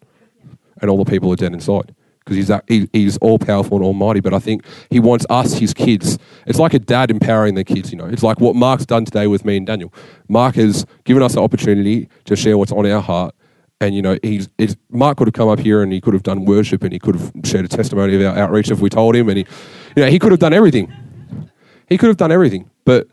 And 0.80 0.88
all 0.88 1.02
the 1.02 1.10
people 1.10 1.32
are 1.32 1.36
dead 1.36 1.52
inside 1.52 1.94
because 2.20 2.36
he's, 2.36 2.50
he, 2.68 2.88
he's 2.92 3.16
all 3.18 3.38
powerful 3.38 3.76
and 3.76 3.84
almighty. 3.84 4.20
But 4.20 4.34
I 4.34 4.38
think 4.38 4.64
he 4.90 5.00
wants 5.00 5.26
us, 5.28 5.54
his 5.54 5.74
kids. 5.74 6.18
It's 6.46 6.58
like 6.58 6.74
a 6.74 6.78
dad 6.78 7.10
empowering 7.10 7.54
their 7.54 7.64
kids, 7.64 7.90
you 7.90 7.98
know. 7.98 8.06
It's 8.06 8.22
like 8.22 8.40
what 8.40 8.54
Mark's 8.54 8.86
done 8.86 9.04
today 9.04 9.26
with 9.26 9.44
me 9.44 9.56
and 9.56 9.66
Daniel. 9.66 9.92
Mark 10.28 10.54
has 10.56 10.86
given 11.04 11.22
us 11.22 11.34
the 11.34 11.42
opportunity 11.42 12.08
to 12.26 12.36
share 12.36 12.56
what's 12.56 12.72
on 12.72 12.86
our 12.86 13.00
heart. 13.00 13.34
And, 13.80 13.94
you 13.94 14.02
know, 14.02 14.18
he's, 14.22 14.48
Mark 14.90 15.16
could 15.16 15.26
have 15.26 15.34
come 15.34 15.48
up 15.48 15.58
here 15.58 15.82
and 15.82 15.90
he 15.90 16.00
could 16.02 16.12
have 16.12 16.22
done 16.22 16.44
worship 16.44 16.82
and 16.82 16.92
he 16.92 16.98
could 16.98 17.16
have 17.16 17.32
shared 17.44 17.64
a 17.64 17.68
testimony 17.68 18.14
of 18.14 18.22
our 18.22 18.38
outreach 18.38 18.70
if 18.70 18.80
we 18.80 18.90
told 18.90 19.16
him. 19.16 19.28
And, 19.30 19.38
he, 19.38 19.46
you 19.96 20.04
know, 20.04 20.10
he 20.10 20.18
could 20.18 20.32
have 20.32 20.40
done 20.40 20.52
everything. 20.52 20.92
He 21.88 21.96
could 21.96 22.08
have 22.08 22.18
done 22.18 22.30
everything. 22.30 22.70
But 22.84 23.08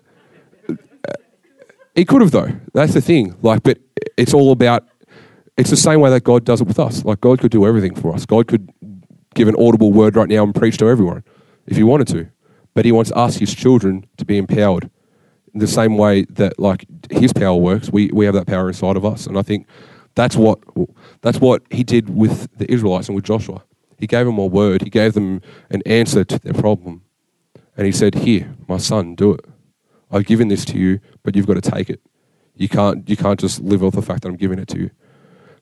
he 1.96 2.04
could 2.04 2.22
have, 2.22 2.32
though. 2.32 2.52
That's 2.74 2.94
the 2.94 3.02
thing. 3.02 3.36
Like, 3.42 3.64
but 3.64 3.80
it's 4.18 4.34
all 4.34 4.52
about 4.52 4.86
it's 5.58 5.72
the 5.72 5.76
same 5.76 6.00
way 6.00 6.12
that 6.12 6.24
God 6.24 6.46
does 6.46 6.62
it 6.62 6.68
with 6.68 6.80
us. 6.80 7.04
Like 7.04 7.20
God 7.20 7.40
could 7.40 7.52
do 7.52 7.66
everything 7.66 7.96
for 7.96 8.14
us. 8.14 8.26
God 8.26 8.48
could 8.48 8.72
give 9.34 9.48
an 9.48 9.56
audible 9.58 9.92
word 9.92 10.16
right 10.16 10.30
now 10.30 10.44
and 10.44 10.54
preach 10.54 10.78
to 10.78 10.88
everyone 10.88 11.24
if 11.66 11.78
he 11.78 11.84
wanted 11.84 12.08
to. 12.08 12.30
But 12.74 12.86
he 12.86 12.92
wants 12.92 13.12
us, 13.14 13.38
his 13.38 13.54
children, 13.54 14.06
to 14.18 14.26
be 14.26 14.38
empowered 14.38 14.90
in 15.54 15.60
the 15.60 15.68
same 15.68 15.98
way 15.98 16.26
that 16.30 16.60
like 16.60 16.86
his 17.10 17.34
power 17.34 17.56
works. 17.56 17.90
We, 17.92 18.12
we 18.14 18.26
have 18.26 18.36
that 18.36 18.48
power 18.48 18.68
inside 18.68 18.98
of 18.98 19.06
us. 19.06 19.26
And 19.26 19.38
I 19.38 19.42
think 19.42 19.68
that's 20.16 20.36
what, 20.36 20.60
that's 21.22 21.40
what 21.40 21.64
he 21.72 21.84
did 21.84 22.16
with 22.16 22.56
the 22.58 22.72
Israelites 22.72 23.08
and 23.08 23.16
with 23.16 23.26
Joshua. 23.26 23.64
He 23.98 24.06
gave 24.06 24.26
them 24.26 24.38
a 24.38 24.46
word. 24.46 24.84
He 24.84 24.90
gave 24.90 25.14
them 25.14 25.42
an 25.70 25.82
answer 25.86 26.24
to 26.24 26.40
their 26.40 26.54
problem. 26.54 27.02
And 27.76 27.86
he 27.86 27.92
said, 27.92 28.16
here, 28.16 28.56
my 28.68 28.78
son, 28.78 29.16
do 29.16 29.34
it. 29.34 29.46
I've 30.12 30.26
given 30.26 30.48
this 30.48 30.64
to 30.66 30.78
you, 30.78 31.00
but 31.24 31.36
you've 31.36 31.48
got 31.48 31.56
to 31.56 31.72
take 31.72 31.90
it. 31.90 32.02
You 32.56 32.70
can't, 32.70 33.08
you 33.10 33.18
can't 33.18 33.40
just 33.40 33.60
live 33.60 33.84
off 33.84 33.94
the 33.94 34.02
fact 34.02 34.24
that 34.24 34.30
I'm 34.30 34.36
giving 34.36 34.60
it 34.60 34.68
to 34.70 34.80
you. 34.80 34.92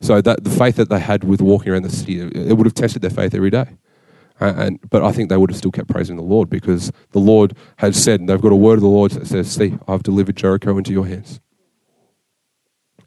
So 0.05 0.21
that 0.21 0.43
the 0.43 0.51
faith 0.51 0.75
that 0.75 0.89
they 0.89 0.99
had 0.99 1.23
with 1.23 1.41
walking 1.41 1.71
around 1.71 1.81
the 1.81 1.89
city, 1.89 2.19
it 2.21 2.55
would 2.55 2.67
have 2.67 2.75
tested 2.75 3.01
their 3.01 3.09
faith 3.09 3.33
every 3.33 3.49
day. 3.49 3.65
And 4.39 4.79
but 4.89 5.03
I 5.03 5.11
think 5.11 5.29
they 5.29 5.37
would 5.37 5.49
have 5.49 5.57
still 5.57 5.71
kept 5.71 5.89
praising 5.89 6.15
the 6.15 6.21
Lord 6.21 6.47
because 6.47 6.91
the 7.11 7.19
Lord 7.19 7.55
has 7.77 8.01
said, 8.01 8.19
and 8.19 8.29
they've 8.29 8.39
got 8.39 8.51
a 8.51 8.55
word 8.55 8.75
of 8.75 8.81
the 8.81 8.87
Lord 8.87 9.11
that 9.11 9.25
says, 9.25 9.51
"See, 9.51 9.79
I've 9.87 10.03
delivered 10.03 10.35
Jericho 10.35 10.77
into 10.77 10.91
your 10.91 11.07
hands." 11.07 11.39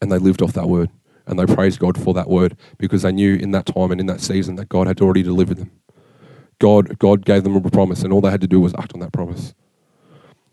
And 0.02 0.10
they 0.10 0.18
lived 0.18 0.42
off 0.42 0.54
that 0.54 0.68
word, 0.68 0.90
and 1.24 1.38
they 1.38 1.46
praised 1.46 1.78
God 1.78 2.02
for 2.02 2.14
that 2.14 2.28
word 2.28 2.56
because 2.78 3.02
they 3.02 3.12
knew 3.12 3.36
in 3.36 3.52
that 3.52 3.66
time 3.66 3.92
and 3.92 4.00
in 4.00 4.06
that 4.06 4.20
season 4.20 4.56
that 4.56 4.68
God 4.68 4.88
had 4.88 5.00
already 5.00 5.22
delivered 5.22 5.58
them. 5.58 5.70
God, 6.58 6.98
God 6.98 7.24
gave 7.24 7.44
them 7.44 7.54
a 7.54 7.60
promise, 7.70 8.02
and 8.02 8.12
all 8.12 8.20
they 8.20 8.30
had 8.30 8.40
to 8.40 8.48
do 8.48 8.58
was 8.58 8.74
act 8.76 8.92
on 8.94 9.00
that 9.00 9.12
promise. 9.12 9.54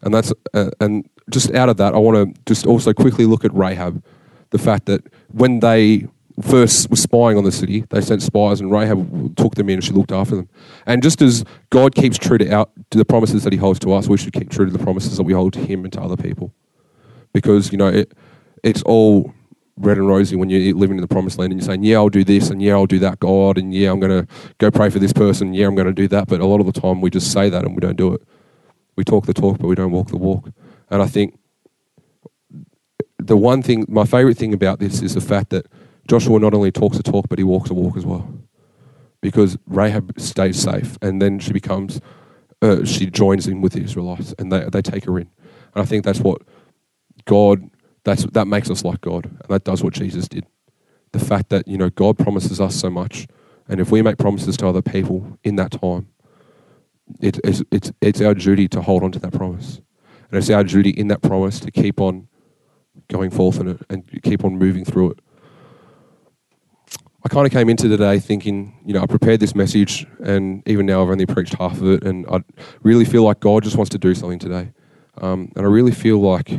And 0.04 0.14
that's 0.14 0.32
uh, 0.54 0.70
and 0.80 1.10
just 1.32 1.56
out 1.56 1.70
of 1.70 1.78
that, 1.78 1.96
I 1.96 1.98
want 1.98 2.36
to 2.36 2.42
just 2.46 2.68
also 2.68 2.94
quickly 2.94 3.26
look 3.26 3.44
at 3.46 3.54
Rahab, 3.56 4.04
the 4.52 4.60
fact 4.60 4.86
that 4.86 5.02
when 5.32 5.62
they 5.62 6.08
first 6.42 6.90
was 6.90 7.02
spying 7.02 7.38
on 7.38 7.44
the 7.44 7.52
city, 7.52 7.86
they 7.90 8.02
sent 8.02 8.22
spies, 8.22 8.60
and 8.60 8.72
Rahab 8.72 9.36
took 9.38 9.56
them 9.56 9.70
in, 9.70 9.76
and 9.76 9.84
she 9.84 9.92
looked 9.92 10.12
after 10.12 10.36
them. 10.36 10.50
And 10.86 11.02
just 11.02 11.22
as 11.22 11.46
God 11.70 11.96
keeps 11.96 12.18
true 12.18 12.38
to, 12.38 12.52
our, 12.54 12.68
to 12.92 12.98
the 12.98 13.06
promises 13.06 13.44
that 13.44 13.54
He 13.54 13.60
holds 13.60 13.80
to 13.80 13.94
us, 13.94 14.08
we 14.08 14.18
should 14.18 14.34
keep 14.34 14.50
true 14.50 14.66
to 14.66 14.72
the 14.72 14.84
promises 14.84 15.18
that 15.18 15.24
we 15.24 15.34
hold 15.34 15.54
to 15.54 15.60
Him 15.60 15.84
and 15.84 15.94
to 15.94 16.02
other 16.02 16.18
people, 16.18 16.54
because 17.34 17.72
you 17.72 17.78
know 17.78 17.88
it, 17.88 18.14
it's 18.64 18.84
all 18.84 19.34
red 19.78 19.98
and 19.98 20.08
rosy 20.08 20.36
when 20.36 20.50
you're 20.50 20.74
living 20.74 20.98
in 20.98 21.02
the 21.02 21.08
promised 21.08 21.38
land 21.38 21.52
and 21.52 21.62
you're 21.62 21.68
saying, 21.68 21.84
"Yeah, 21.84 21.98
I'll 21.98 22.10
do 22.10 22.24
this, 22.24 22.50
and 22.50 22.62
yeah, 22.62 22.74
I'll 22.74 22.86
do 22.86 23.00
that, 23.00 23.20
God, 23.20 23.58
and 23.58 23.74
yeah, 23.74 23.92
I'm 23.92 24.00
going 24.00 24.26
to 24.26 24.34
go 24.58 24.72
pray 24.72 24.90
for 24.90 25.00
this 25.00 25.14
person, 25.14 25.54
yeah, 25.54 25.68
I'm 25.68 25.76
going 25.76 25.88
to 25.88 25.94
do 25.94 26.08
that." 26.10 26.28
But 26.28 26.42
a 26.42 26.46
lot 26.46 26.60
of 26.60 26.66
the 26.66 26.80
time, 26.80 27.02
we 27.02 27.10
just 27.10 27.32
say 27.32 27.50
that 27.50 27.64
and 27.64 27.76
we 27.76 27.80
don't 27.80 27.98
do 27.98 28.14
it. 28.14 28.22
We 28.98 29.04
talk 29.04 29.26
the 29.26 29.34
talk, 29.34 29.58
but 29.58 29.68
we 29.68 29.76
don't 29.76 29.92
walk 29.92 30.08
the 30.08 30.18
walk. 30.18 30.50
And 30.90 31.02
I 31.02 31.08
think 31.08 31.38
the 33.18 33.38
one 33.38 33.62
thing, 33.62 33.86
my 33.88 34.06
favorite 34.06 34.38
thing 34.38 34.54
about 34.54 34.80
this 34.80 35.02
is 35.02 35.16
the 35.16 35.22
fact 35.22 35.50
that 35.50 35.66
Joshua 36.08 36.40
not 36.40 36.54
only 36.54 36.72
talks 36.72 36.98
a 36.98 37.04
talk, 37.04 37.28
but 37.30 37.40
he 37.40 37.44
walks 37.44 37.70
a 37.70 37.74
walk 37.74 37.98
as 37.98 38.06
well. 38.06 38.28
Because 39.22 39.58
Rahab 39.66 40.20
stays 40.20 40.62
safe, 40.62 40.98
and 41.02 41.22
then 41.22 41.40
she 41.40 41.52
becomes, 41.52 42.00
uh, 42.62 42.86
she 42.86 43.08
joins 43.08 43.48
in 43.48 43.62
with 43.62 43.74
the 43.74 43.82
Israelites, 43.82 44.34
and 44.38 44.52
they, 44.52 44.66
they 44.70 44.82
take 44.82 45.06
her 45.06 45.18
in. 45.18 45.30
And 45.74 45.84
I 45.84 45.86
think 45.86 46.06
that's 46.06 46.20
what 46.20 46.42
God, 47.26 47.70
that's, 48.04 48.26
that 48.28 48.46
makes 48.46 48.70
us 48.70 48.84
like 48.84 49.02
God, 49.02 49.26
and 49.26 49.50
that 49.50 49.64
does 49.64 49.84
what 49.84 49.94
Jesus 49.94 50.28
did. 50.28 50.46
The 51.12 51.20
fact 51.20 51.50
that, 51.50 51.68
you 51.68 51.78
know, 51.78 51.90
God 51.90 52.18
promises 52.18 52.62
us 52.62 52.76
so 52.76 52.90
much, 52.90 53.28
and 53.68 53.80
if 53.80 53.90
we 53.90 54.02
make 54.02 54.18
promises 54.18 54.58
to 54.58 54.68
other 54.68 54.84
people 54.84 55.40
in 55.44 55.56
that 55.56 55.72
time, 55.72 56.08
it, 57.20 57.40
it's, 57.44 57.64
it's, 57.72 57.92
it's 58.02 58.22
our 58.22 58.34
duty 58.34 58.68
to 58.68 58.82
hold 58.82 59.04
on 59.04 59.12
to 59.14 59.20
that 59.20 59.34
promise. 59.34 59.82
And 60.30 60.38
it's 60.38 60.50
our 60.50 60.64
duty 60.64 60.90
in 60.90 61.08
that 61.08 61.22
promise 61.22 61.60
to 61.62 61.72
keep 61.72 62.00
on 62.00 62.28
going 63.08 63.30
forth 63.30 63.60
in 63.60 63.70
it 63.70 63.82
and 63.90 64.04
keep 64.24 64.44
on 64.44 64.58
moving 64.58 64.86
through 64.86 65.12
it. 65.12 65.20
I 67.26 67.28
kind 67.28 67.48
of 67.48 67.52
came 67.52 67.70
into 67.70 67.90
today 67.90 68.20
thinking, 68.20 68.80
you 68.86 68.94
know, 68.94 69.02
I 69.02 69.08
prepared 69.08 69.40
this 69.40 69.56
message, 69.56 70.06
and 70.20 70.62
even 70.68 70.86
now 70.86 71.02
I've 71.02 71.10
only 71.10 71.26
preached 71.26 71.56
half 71.56 71.82
of 71.82 71.88
it, 71.88 72.04
and 72.04 72.24
I 72.28 72.44
really 72.84 73.04
feel 73.04 73.24
like 73.24 73.40
God 73.40 73.64
just 73.64 73.78
wants 73.78 73.90
to 73.90 73.98
do 73.98 74.14
something 74.14 74.38
today. 74.38 74.72
Um, 75.18 75.52
and 75.56 75.66
I 75.66 75.68
really 75.68 75.92
feel 75.92 76.20
like 76.20 76.52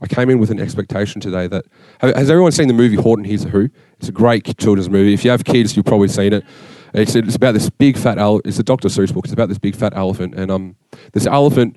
I 0.00 0.06
came 0.06 0.30
in 0.30 0.38
with 0.38 0.52
an 0.52 0.60
expectation 0.60 1.20
today 1.20 1.48
that 1.48 1.64
has 2.00 2.30
everyone 2.30 2.52
seen 2.52 2.68
the 2.68 2.74
movie 2.74 2.94
Horton 2.94 3.24
Hears 3.24 3.44
a 3.44 3.48
Who? 3.48 3.68
It's 3.98 4.08
a 4.08 4.12
great 4.12 4.56
children's 4.58 4.88
movie. 4.88 5.12
If 5.12 5.24
you 5.24 5.32
have 5.32 5.44
kids, 5.44 5.76
you've 5.76 5.86
probably 5.86 6.06
seen 6.06 6.34
it. 6.34 6.44
It's, 6.94 7.16
it's 7.16 7.34
about 7.34 7.54
this 7.54 7.68
big 7.68 7.98
fat 7.98 8.16
elephant. 8.16 8.46
It's 8.46 8.60
a 8.60 8.62
Dr. 8.62 8.86
Seuss 8.86 9.12
book. 9.12 9.24
It's 9.24 9.34
about 9.34 9.48
this 9.48 9.58
big 9.58 9.74
fat 9.74 9.94
elephant, 9.96 10.36
and 10.36 10.52
um, 10.52 10.76
this 11.14 11.26
elephant 11.26 11.76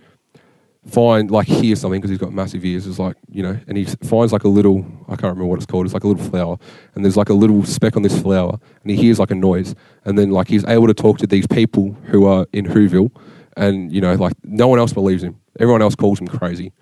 find 0.86 1.32
like 1.32 1.48
hear 1.48 1.76
something 1.76 2.00
because 2.00 2.10
he's 2.10 2.20
got 2.20 2.34
massive 2.34 2.64
ears. 2.66 2.86
Is 2.86 3.00
like 3.00 3.16
you 3.30 3.44
know, 3.44 3.58
and 3.68 3.78
he 3.78 3.86
finds 3.86 4.34
like 4.34 4.44
a 4.44 4.50
little 4.50 4.86
I 5.08 5.12
can't 5.12 5.24
remember 5.24 5.46
what 5.46 5.58
it's 5.58 5.66
called. 5.66 5.86
It's 5.86 5.94
like 5.94 6.04
a 6.04 6.08
little 6.08 6.24
flower, 6.24 6.58
and 6.96 7.04
there's 7.04 7.18
like 7.18 7.30
a 7.30 7.34
little 7.34 7.64
speck 7.64 7.96
on 7.96 8.02
this 8.04 8.20
flower, 8.20 8.60
and 8.82 8.92
he 8.92 8.98
hears 8.98 9.20
like 9.20 9.32
a 9.32 9.36
noise, 9.36 9.76
and 10.06 10.18
then 10.18 10.32
like 10.32 10.48
he's 10.48 10.66
able 10.66 10.88
to 10.88 10.94
talk 10.94 11.18
to 11.20 11.28
these 11.28 11.48
people 11.48 11.96
who 12.06 12.26
are 12.26 12.46
in 12.54 12.66
Whoville, 12.66 13.12
and 13.56 13.92
you 13.92 14.02
know 14.02 14.16
like 14.16 14.34
no 14.44 14.68
one 14.68 14.80
else 14.80 14.94
believes 14.94 15.24
him. 15.24 15.40
Everyone 15.60 15.82
else 15.82 15.96
calls 15.96 16.20
him 16.20 16.28
crazy. 16.28 16.74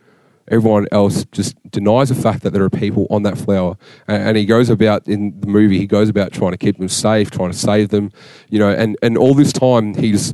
Everyone 0.47 0.87
else 0.91 1.25
just 1.31 1.55
denies 1.69 2.09
the 2.09 2.15
fact 2.15 2.43
that 2.43 2.51
there 2.51 2.63
are 2.63 2.69
people 2.69 3.07
on 3.09 3.23
that 3.23 3.37
flower, 3.37 3.77
and, 4.07 4.29
and 4.29 4.37
he 4.37 4.45
goes 4.45 4.69
about 4.69 5.07
in 5.07 5.39
the 5.39 5.47
movie. 5.47 5.77
He 5.77 5.87
goes 5.87 6.09
about 6.09 6.33
trying 6.33 6.51
to 6.51 6.57
keep 6.57 6.77
them 6.77 6.89
safe, 6.89 7.31
trying 7.31 7.51
to 7.51 7.57
save 7.57 7.89
them, 7.89 8.11
you 8.49 8.59
know, 8.59 8.69
and 8.69 8.97
and 9.01 9.17
all 9.17 9.33
this 9.33 9.53
time 9.53 9.93
he's 9.93 10.33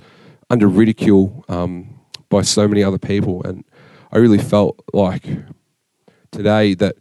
under 0.50 0.68
ridicule. 0.68 1.44
Um, 1.50 1.97
by 2.30 2.42
so 2.42 2.68
many 2.68 2.84
other 2.84 2.98
people. 2.98 3.44
And 3.44 3.64
I 4.12 4.18
really 4.18 4.38
felt 4.38 4.84
like 4.94 5.28
today 6.32 6.74
that 6.76 6.96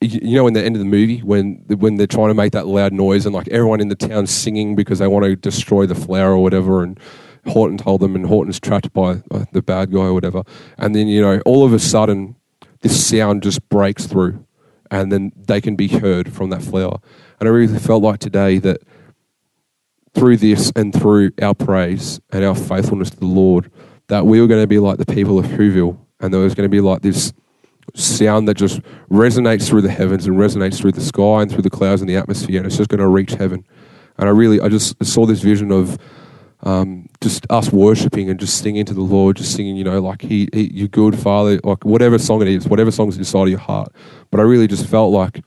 you 0.00 0.36
know 0.36 0.46
in 0.46 0.52
the 0.52 0.62
end 0.62 0.76
of 0.76 0.80
the 0.80 0.84
movie 0.84 1.18
when 1.20 1.64
when 1.68 1.96
they're 1.96 2.06
trying 2.06 2.28
to 2.28 2.34
make 2.34 2.52
that 2.52 2.66
loud 2.66 2.92
noise 2.92 3.24
and 3.24 3.34
like 3.34 3.48
everyone 3.48 3.80
in 3.80 3.88
the 3.88 3.94
town 3.94 4.26
singing 4.26 4.76
because 4.76 4.98
they 4.98 5.06
want 5.06 5.24
to 5.24 5.34
destroy 5.34 5.86
the 5.86 5.94
flower 5.94 6.32
or 6.32 6.42
whatever 6.42 6.82
and 6.82 7.00
Horton 7.46 7.78
told 7.78 8.02
them 8.02 8.14
and 8.14 8.26
Horton's 8.26 8.60
trapped 8.60 8.92
by 8.92 9.22
the 9.52 9.62
bad 9.62 9.90
guy 9.90 10.00
or 10.00 10.14
whatever 10.14 10.42
and 10.76 10.94
then 10.94 11.08
you 11.08 11.22
know 11.22 11.40
all 11.46 11.64
of 11.64 11.72
a 11.72 11.78
sudden 11.78 12.36
this 12.80 13.06
sound 13.06 13.42
just 13.42 13.66
breaks 13.70 14.06
through 14.06 14.44
and 14.90 15.10
then 15.10 15.32
they 15.36 15.60
can 15.60 15.74
be 15.74 15.88
heard 15.88 16.30
from 16.32 16.50
that 16.50 16.62
flower 16.62 16.98
and 17.40 17.48
I 17.48 17.52
really 17.52 17.78
felt 17.78 18.02
like 18.02 18.20
today 18.20 18.58
that 18.58 18.82
through 20.14 20.36
this 20.36 20.70
and 20.76 20.92
through 20.92 21.32
our 21.40 21.54
praise 21.54 22.20
and 22.30 22.44
our 22.44 22.54
faithfulness 22.54 23.08
to 23.10 23.16
the 23.16 23.26
Lord 23.26 23.70
that 24.12 24.26
we 24.26 24.42
were 24.42 24.46
going 24.46 24.60
to 24.62 24.66
be 24.66 24.78
like 24.78 24.98
the 24.98 25.06
people 25.06 25.38
of 25.38 25.46
Whoville, 25.46 25.96
and 26.20 26.34
there 26.34 26.42
was 26.42 26.54
going 26.54 26.66
to 26.66 26.70
be 26.70 26.82
like 26.82 27.00
this 27.00 27.32
sound 27.94 28.46
that 28.46 28.58
just 28.58 28.82
resonates 29.10 29.66
through 29.66 29.80
the 29.80 29.90
heavens 29.90 30.26
and 30.26 30.36
resonates 30.36 30.76
through 30.78 30.92
the 30.92 31.00
sky 31.00 31.40
and 31.40 31.50
through 31.50 31.62
the 31.62 31.70
clouds 31.70 32.02
and 32.02 32.10
the 32.10 32.16
atmosphere, 32.16 32.58
and 32.58 32.66
it's 32.66 32.76
just 32.76 32.90
going 32.90 33.00
to 33.00 33.08
reach 33.08 33.32
heaven. 33.32 33.64
And 34.18 34.28
I 34.28 34.32
really, 34.32 34.60
I 34.60 34.68
just 34.68 35.02
saw 35.02 35.24
this 35.24 35.40
vision 35.40 35.72
of 35.72 35.96
um, 36.62 37.08
just 37.22 37.46
us 37.48 37.72
worshiping 37.72 38.28
and 38.28 38.38
just 38.38 38.58
singing 38.58 38.84
to 38.84 38.92
the 38.92 39.00
Lord, 39.00 39.38
just 39.38 39.56
singing, 39.56 39.76
you 39.76 39.84
know, 39.84 39.98
like 39.98 40.20
he, 40.20 40.46
he, 40.52 40.70
you're 40.74 40.88
good, 40.88 41.18
Father, 41.18 41.58
like 41.64 41.82
whatever 41.82 42.18
song 42.18 42.42
it 42.42 42.48
is, 42.48 42.68
whatever 42.68 42.90
song's 42.90 43.16
inside 43.16 43.44
of 43.44 43.48
your 43.48 43.60
heart. 43.60 43.94
But 44.30 44.40
I 44.40 44.42
really 44.42 44.66
just 44.66 44.86
felt 44.86 45.10
like 45.10 45.42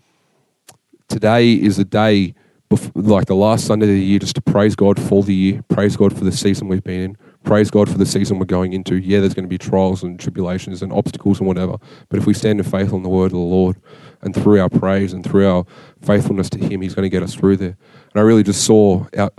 today 1.08 1.54
is 1.54 1.78
a 1.78 1.86
day, 1.86 2.34
before, 2.68 2.92
like 2.96 3.28
the 3.28 3.36
last 3.36 3.68
Sunday 3.68 3.86
of 3.86 3.92
the 3.92 4.00
year, 4.00 4.18
just 4.18 4.38
to 4.38 4.42
praise 4.42 4.76
God 4.76 5.00
for 5.00 5.22
the 5.22 5.36
year, 5.36 5.64
praise 5.68 5.96
God 5.96 6.18
for 6.18 6.24
the 6.24 6.32
season 6.32 6.68
we've 6.68 6.84
been 6.84 7.02
in, 7.02 7.18
praise 7.46 7.72
God 7.72 7.90
for 7.90 7.98
the 7.98 8.06
season 8.06 8.40
we're 8.40 8.46
going 8.46 8.74
into. 8.74 8.96
Yeah, 8.96 9.20
there's 9.20 9.34
going 9.34 9.46
to 9.46 9.50
be 9.50 9.58
trials 9.58 10.04
and 10.04 10.20
tribulations 10.20 10.82
and 10.82 10.92
obstacles 10.92 11.40
and 11.40 11.48
whatever. 11.48 11.78
But 12.10 12.20
if 12.20 12.26
we 12.26 12.34
stand 12.34 12.60
in 12.60 12.66
faith 12.66 12.92
on 12.92 13.04
the 13.04 13.10
word 13.10 13.28
of 13.28 13.32
the 13.32 13.38
Lord 13.38 13.78
and 14.22 14.36
through 14.36 14.60
our 14.60 14.70
praise 14.70 15.14
and 15.14 15.24
through 15.24 15.48
our 15.48 15.66
faithfulness 16.02 16.50
to 16.50 16.60
Him, 16.60 16.82
He's 16.82 16.96
going 16.96 17.06
to 17.06 17.10
get 17.10 17.24
us 17.24 17.36
through 17.36 17.58
there. 17.58 17.78
And 18.14 18.16
I 18.16 18.22
really 18.22 18.44
just 18.44 18.66
saw 18.66 19.06
our, 19.18 19.32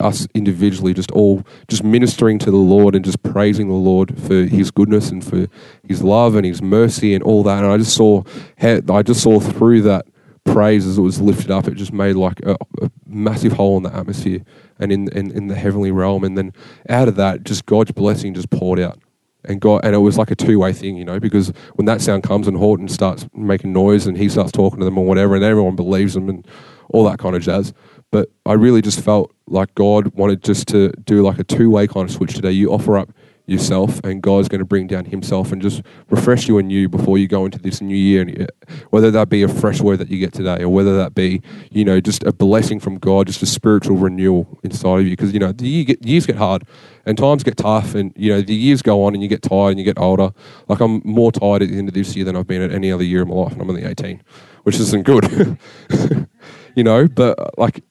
us 0.00 0.26
individually 0.34 0.92
just 0.92 1.12
all 1.12 1.44
just 1.68 1.84
ministering 1.84 2.38
to 2.40 2.50
the 2.50 2.56
Lord 2.56 2.96
and 2.96 3.04
just 3.04 3.22
praising 3.22 3.68
the 3.68 3.74
Lord 3.74 4.20
for 4.20 4.44
His 4.44 4.70
goodness 4.70 5.10
and 5.10 5.24
for 5.24 5.46
His 5.86 6.02
love 6.02 6.34
and 6.34 6.44
His 6.44 6.60
mercy 6.60 7.14
and 7.14 7.22
all 7.22 7.44
that. 7.44 7.62
And 7.62 7.72
I 7.72 7.76
just 7.76 7.94
saw, 7.94 8.24
I 8.60 9.02
just 9.02 9.22
saw 9.22 9.38
through 9.38 9.82
that 9.82 10.06
praise 10.44 10.86
as 10.86 10.98
it 10.98 11.02
was 11.02 11.20
lifted 11.20 11.50
up, 11.50 11.68
it 11.68 11.74
just 11.74 11.92
made 11.92 12.16
like 12.16 12.40
a, 12.44 12.56
a 12.80 12.90
massive 13.06 13.52
hole 13.52 13.76
in 13.76 13.82
the 13.82 13.94
atmosphere 13.94 14.40
and 14.78 14.92
in, 14.92 15.08
in, 15.12 15.30
in 15.30 15.46
the 15.48 15.54
heavenly 15.54 15.90
realm. 15.90 16.24
And 16.24 16.36
then 16.36 16.52
out 16.88 17.08
of 17.08 17.16
that, 17.16 17.44
just 17.44 17.66
God's 17.66 17.92
blessing 17.92 18.34
just 18.34 18.50
poured 18.50 18.80
out. 18.80 18.98
And 19.44 19.60
God, 19.60 19.80
and 19.84 19.94
it 19.94 19.98
was 19.98 20.18
like 20.18 20.30
a 20.30 20.36
two-way 20.36 20.72
thing, 20.72 20.96
you 20.96 21.04
know, 21.04 21.18
because 21.18 21.52
when 21.74 21.86
that 21.86 22.00
sound 22.00 22.22
comes 22.22 22.46
and 22.46 22.56
Horton 22.56 22.88
starts 22.88 23.26
making 23.34 23.72
noise 23.72 24.06
and 24.06 24.16
he 24.16 24.28
starts 24.28 24.52
talking 24.52 24.78
to 24.78 24.84
them 24.84 24.98
or 24.98 25.04
whatever, 25.04 25.34
and 25.34 25.44
everyone 25.44 25.74
believes 25.74 26.14
them 26.14 26.28
and 26.28 26.46
all 26.90 27.04
that 27.04 27.18
kind 27.18 27.34
of 27.34 27.42
jazz. 27.42 27.72
But 28.12 28.30
I 28.46 28.52
really 28.52 28.82
just 28.82 29.00
felt 29.00 29.32
like 29.46 29.74
God 29.74 30.14
wanted 30.14 30.44
just 30.44 30.68
to 30.68 30.90
do 31.04 31.22
like 31.22 31.38
a 31.38 31.44
two-way 31.44 31.88
kind 31.88 32.08
of 32.08 32.14
switch 32.14 32.34
today. 32.34 32.52
You 32.52 32.72
offer 32.72 32.98
up 32.98 33.10
yourself, 33.52 34.00
and 34.02 34.22
God's 34.22 34.48
going 34.48 34.58
to 34.60 34.64
bring 34.64 34.86
down 34.86 35.04
Himself 35.04 35.52
and 35.52 35.62
just 35.62 35.82
refresh 36.10 36.48
you 36.48 36.58
anew 36.58 36.88
before 36.88 37.18
you 37.18 37.28
go 37.28 37.44
into 37.44 37.58
this 37.58 37.80
new 37.80 37.96
year. 37.96 38.22
And 38.22 38.42
uh, 38.42 38.46
whether 38.90 39.10
that 39.10 39.28
be 39.28 39.42
a 39.42 39.48
fresh 39.48 39.80
word 39.80 39.98
that 39.98 40.10
you 40.10 40.18
get 40.18 40.32
today, 40.32 40.62
or 40.62 40.68
whether 40.68 40.96
that 40.96 41.14
be, 41.14 41.42
you 41.70 41.84
know, 41.84 42.00
just 42.00 42.24
a 42.24 42.32
blessing 42.32 42.80
from 42.80 42.98
God, 42.98 43.26
just 43.26 43.42
a 43.42 43.46
spiritual 43.46 43.96
renewal 43.96 44.58
inside 44.62 45.00
of 45.00 45.04
you. 45.04 45.12
Because 45.12 45.32
you 45.32 45.38
know, 45.38 45.52
the 45.52 45.68
year 45.68 45.84
get, 45.84 46.04
years 46.04 46.26
get 46.26 46.36
hard, 46.36 46.64
and 47.06 47.16
times 47.16 47.44
get 47.44 47.56
tough, 47.56 47.94
and 47.94 48.12
you 48.16 48.32
know, 48.32 48.40
the 48.40 48.54
years 48.54 48.82
go 48.82 49.04
on, 49.04 49.14
and 49.14 49.22
you 49.22 49.28
get 49.28 49.42
tired, 49.42 49.70
and 49.70 49.78
you 49.78 49.84
get 49.84 49.98
older. 49.98 50.32
Like 50.68 50.80
I'm 50.80 51.02
more 51.04 51.30
tired 51.30 51.62
at 51.62 51.68
the 51.68 51.78
end 51.78 51.88
of 51.88 51.94
this 51.94 52.16
year 52.16 52.24
than 52.24 52.36
I've 52.36 52.46
been 52.46 52.62
at 52.62 52.72
any 52.72 52.90
other 52.90 53.04
year 53.04 53.22
in 53.22 53.28
my 53.28 53.34
life, 53.34 53.52
and 53.52 53.62
I'm 53.62 53.70
only 53.70 53.84
18, 53.84 54.22
which 54.64 54.76
isn't 54.80 55.04
good. 55.04 55.58
you 56.74 56.82
know, 56.82 57.06
but 57.06 57.38
uh, 57.38 57.50
like. 57.58 57.84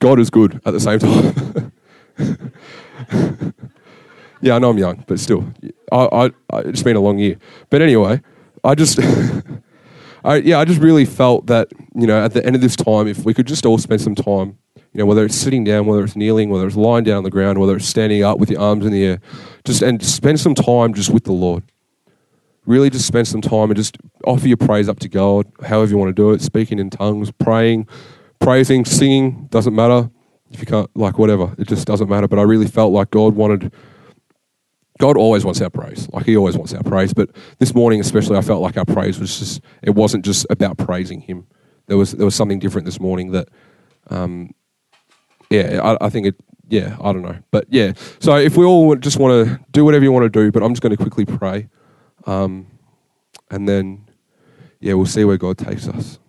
God 0.00 0.18
is 0.18 0.30
good 0.30 0.62
at 0.64 0.72
the 0.72 0.80
same 0.80 0.98
time. 0.98 1.72
yeah, 4.40 4.54
I 4.54 4.58
know 4.58 4.70
I'm 4.70 4.78
young, 4.78 5.04
but 5.06 5.20
still, 5.20 5.52
I, 5.92 6.30
I, 6.52 6.58
it's 6.60 6.82
been 6.82 6.96
a 6.96 7.00
long 7.00 7.18
year. 7.18 7.36
But 7.68 7.82
anyway, 7.82 8.20
I 8.64 8.74
just, 8.74 8.98
I, 10.24 10.36
yeah, 10.36 10.58
I 10.58 10.64
just 10.64 10.80
really 10.80 11.04
felt 11.04 11.46
that 11.46 11.68
you 11.94 12.06
know 12.06 12.22
at 12.22 12.32
the 12.32 12.44
end 12.44 12.56
of 12.56 12.62
this 12.62 12.76
time, 12.76 13.06
if 13.06 13.24
we 13.24 13.34
could 13.34 13.46
just 13.46 13.66
all 13.66 13.78
spend 13.78 14.00
some 14.00 14.14
time, 14.14 14.58
you 14.76 14.98
know, 14.98 15.06
whether 15.06 15.24
it's 15.24 15.36
sitting 15.36 15.64
down, 15.64 15.86
whether 15.86 16.04
it's 16.04 16.16
kneeling, 16.16 16.50
whether 16.50 16.66
it's 16.66 16.76
lying 16.76 17.04
down 17.04 17.18
on 17.18 17.24
the 17.24 17.30
ground, 17.30 17.58
whether 17.58 17.76
it's 17.76 17.86
standing 17.86 18.22
up 18.22 18.38
with 18.38 18.50
your 18.50 18.60
arms 18.60 18.84
in 18.84 18.92
the 18.92 19.04
air, 19.04 19.20
just 19.64 19.82
and 19.82 20.02
spend 20.02 20.40
some 20.40 20.54
time 20.54 20.94
just 20.94 21.10
with 21.10 21.24
the 21.24 21.32
Lord. 21.32 21.64
Really, 22.66 22.90
just 22.90 23.06
spend 23.06 23.26
some 23.26 23.40
time 23.40 23.70
and 23.70 23.76
just 23.76 23.96
offer 24.26 24.46
your 24.46 24.56
praise 24.56 24.88
up 24.88 25.00
to 25.00 25.08
God, 25.08 25.50
however 25.64 25.90
you 25.90 25.96
want 25.96 26.10
to 26.10 26.22
do 26.22 26.30
it, 26.30 26.42
speaking 26.42 26.78
in 26.78 26.90
tongues, 26.90 27.30
praying, 27.32 27.88
praising, 28.38 28.84
singing, 28.84 29.48
doesn't 29.50 29.74
matter 29.74 30.10
if 30.50 30.60
you 30.60 30.66
can't, 30.66 30.90
like 30.96 31.18
whatever, 31.18 31.54
it 31.58 31.68
just 31.68 31.86
doesn't 31.86 32.08
matter. 32.08 32.28
But 32.28 32.38
I 32.38 32.42
really 32.42 32.66
felt 32.66 32.92
like 32.92 33.10
God 33.10 33.34
wanted, 33.34 33.72
God 34.98 35.16
always 35.16 35.44
wants 35.44 35.60
our 35.60 35.70
praise. 35.70 36.08
Like 36.12 36.26
He 36.26 36.36
always 36.36 36.56
wants 36.56 36.74
our 36.74 36.82
praise. 36.82 37.12
But 37.14 37.30
this 37.58 37.74
morning, 37.74 38.00
especially, 38.00 38.36
I 38.36 38.42
felt 38.42 38.62
like 38.62 38.76
our 38.76 38.84
praise 38.84 39.18
was 39.18 39.38
just, 39.38 39.60
it 39.82 39.90
wasn't 39.90 40.24
just 40.24 40.46
about 40.50 40.78
praising 40.78 41.20
Him. 41.20 41.46
There 41.86 41.96
was, 41.96 42.12
there 42.12 42.24
was 42.24 42.34
something 42.34 42.58
different 42.58 42.84
this 42.84 43.00
morning 43.00 43.32
that, 43.32 43.48
um, 44.08 44.54
yeah, 45.50 45.80
I, 45.82 46.06
I 46.06 46.10
think 46.10 46.26
it, 46.26 46.36
yeah, 46.68 46.96
I 47.00 47.12
don't 47.12 47.22
know. 47.22 47.38
But 47.50 47.66
yeah, 47.68 47.94
so 48.20 48.36
if 48.36 48.56
we 48.56 48.64
all 48.64 48.94
just 48.94 49.18
want 49.18 49.48
to 49.48 49.60
do 49.72 49.84
whatever 49.84 50.04
you 50.04 50.12
want 50.12 50.24
to 50.24 50.28
do, 50.30 50.52
but 50.52 50.62
I'm 50.62 50.72
just 50.72 50.82
going 50.82 50.96
to 50.96 51.02
quickly 51.02 51.24
pray. 51.24 51.68
Um, 52.26 52.68
and 53.50 53.68
then, 53.68 54.08
yeah, 54.78 54.94
we'll 54.94 55.06
see 55.06 55.24
where 55.24 55.36
God 55.36 55.58
takes 55.58 55.88
us. 55.88 56.20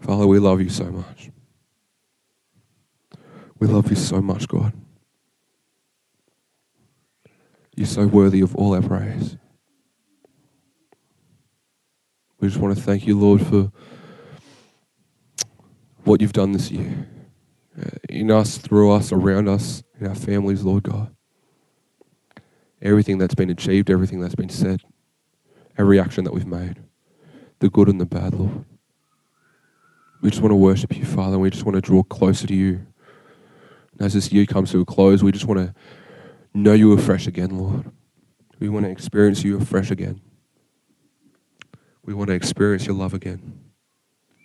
Father, 0.00 0.28
we 0.28 0.38
love 0.38 0.60
you 0.60 0.70
so 0.70 0.84
much. 0.84 1.17
We 3.58 3.66
love 3.66 3.90
you 3.90 3.96
so 3.96 4.20
much, 4.20 4.46
God. 4.48 4.72
You're 7.74 7.86
so 7.86 8.06
worthy 8.06 8.40
of 8.40 8.56
all 8.56 8.74
our 8.74 8.82
praise. 8.82 9.36
We 12.40 12.48
just 12.48 12.60
want 12.60 12.76
to 12.76 12.82
thank 12.82 13.06
you, 13.06 13.18
Lord, 13.18 13.40
for 13.44 13.72
what 16.04 16.20
you've 16.20 16.32
done 16.32 16.52
this 16.52 16.70
year 16.70 17.06
uh, 17.80 17.98
in 18.08 18.30
us, 18.30 18.58
through 18.58 18.92
us, 18.92 19.12
around 19.12 19.48
us, 19.48 19.82
in 20.00 20.06
our 20.06 20.14
families, 20.14 20.62
Lord 20.62 20.84
God. 20.84 21.14
Everything 22.82 23.18
that's 23.18 23.34
been 23.34 23.50
achieved, 23.50 23.90
everything 23.90 24.20
that's 24.20 24.34
been 24.34 24.48
said, 24.48 24.80
every 25.76 26.00
action 26.00 26.24
that 26.24 26.32
we've 26.32 26.46
made, 26.46 26.82
the 27.60 27.68
good 27.68 27.88
and 27.88 28.00
the 28.00 28.06
bad, 28.06 28.34
Lord. 28.34 28.64
We 30.20 30.30
just 30.30 30.42
want 30.42 30.50
to 30.50 30.56
worship 30.56 30.96
you, 30.96 31.04
Father, 31.04 31.34
and 31.34 31.42
we 31.42 31.50
just 31.50 31.64
want 31.64 31.76
to 31.76 31.80
draw 31.80 32.02
closer 32.02 32.46
to 32.48 32.54
you. 32.54 32.87
As 34.00 34.14
this 34.14 34.32
year 34.32 34.46
comes 34.46 34.70
to 34.70 34.80
a 34.80 34.84
close, 34.84 35.22
we 35.22 35.32
just 35.32 35.46
want 35.46 35.58
to 35.58 35.74
know 36.54 36.72
you 36.72 36.92
afresh 36.92 37.26
again, 37.26 37.58
Lord. 37.58 37.90
We 38.60 38.68
want 38.68 38.86
to 38.86 38.90
experience 38.90 39.44
you 39.44 39.56
afresh 39.56 39.90
again. 39.90 40.20
We 42.04 42.14
want 42.14 42.28
to 42.28 42.34
experience 42.34 42.86
your 42.86 42.96
love 42.96 43.14
again. 43.14 43.67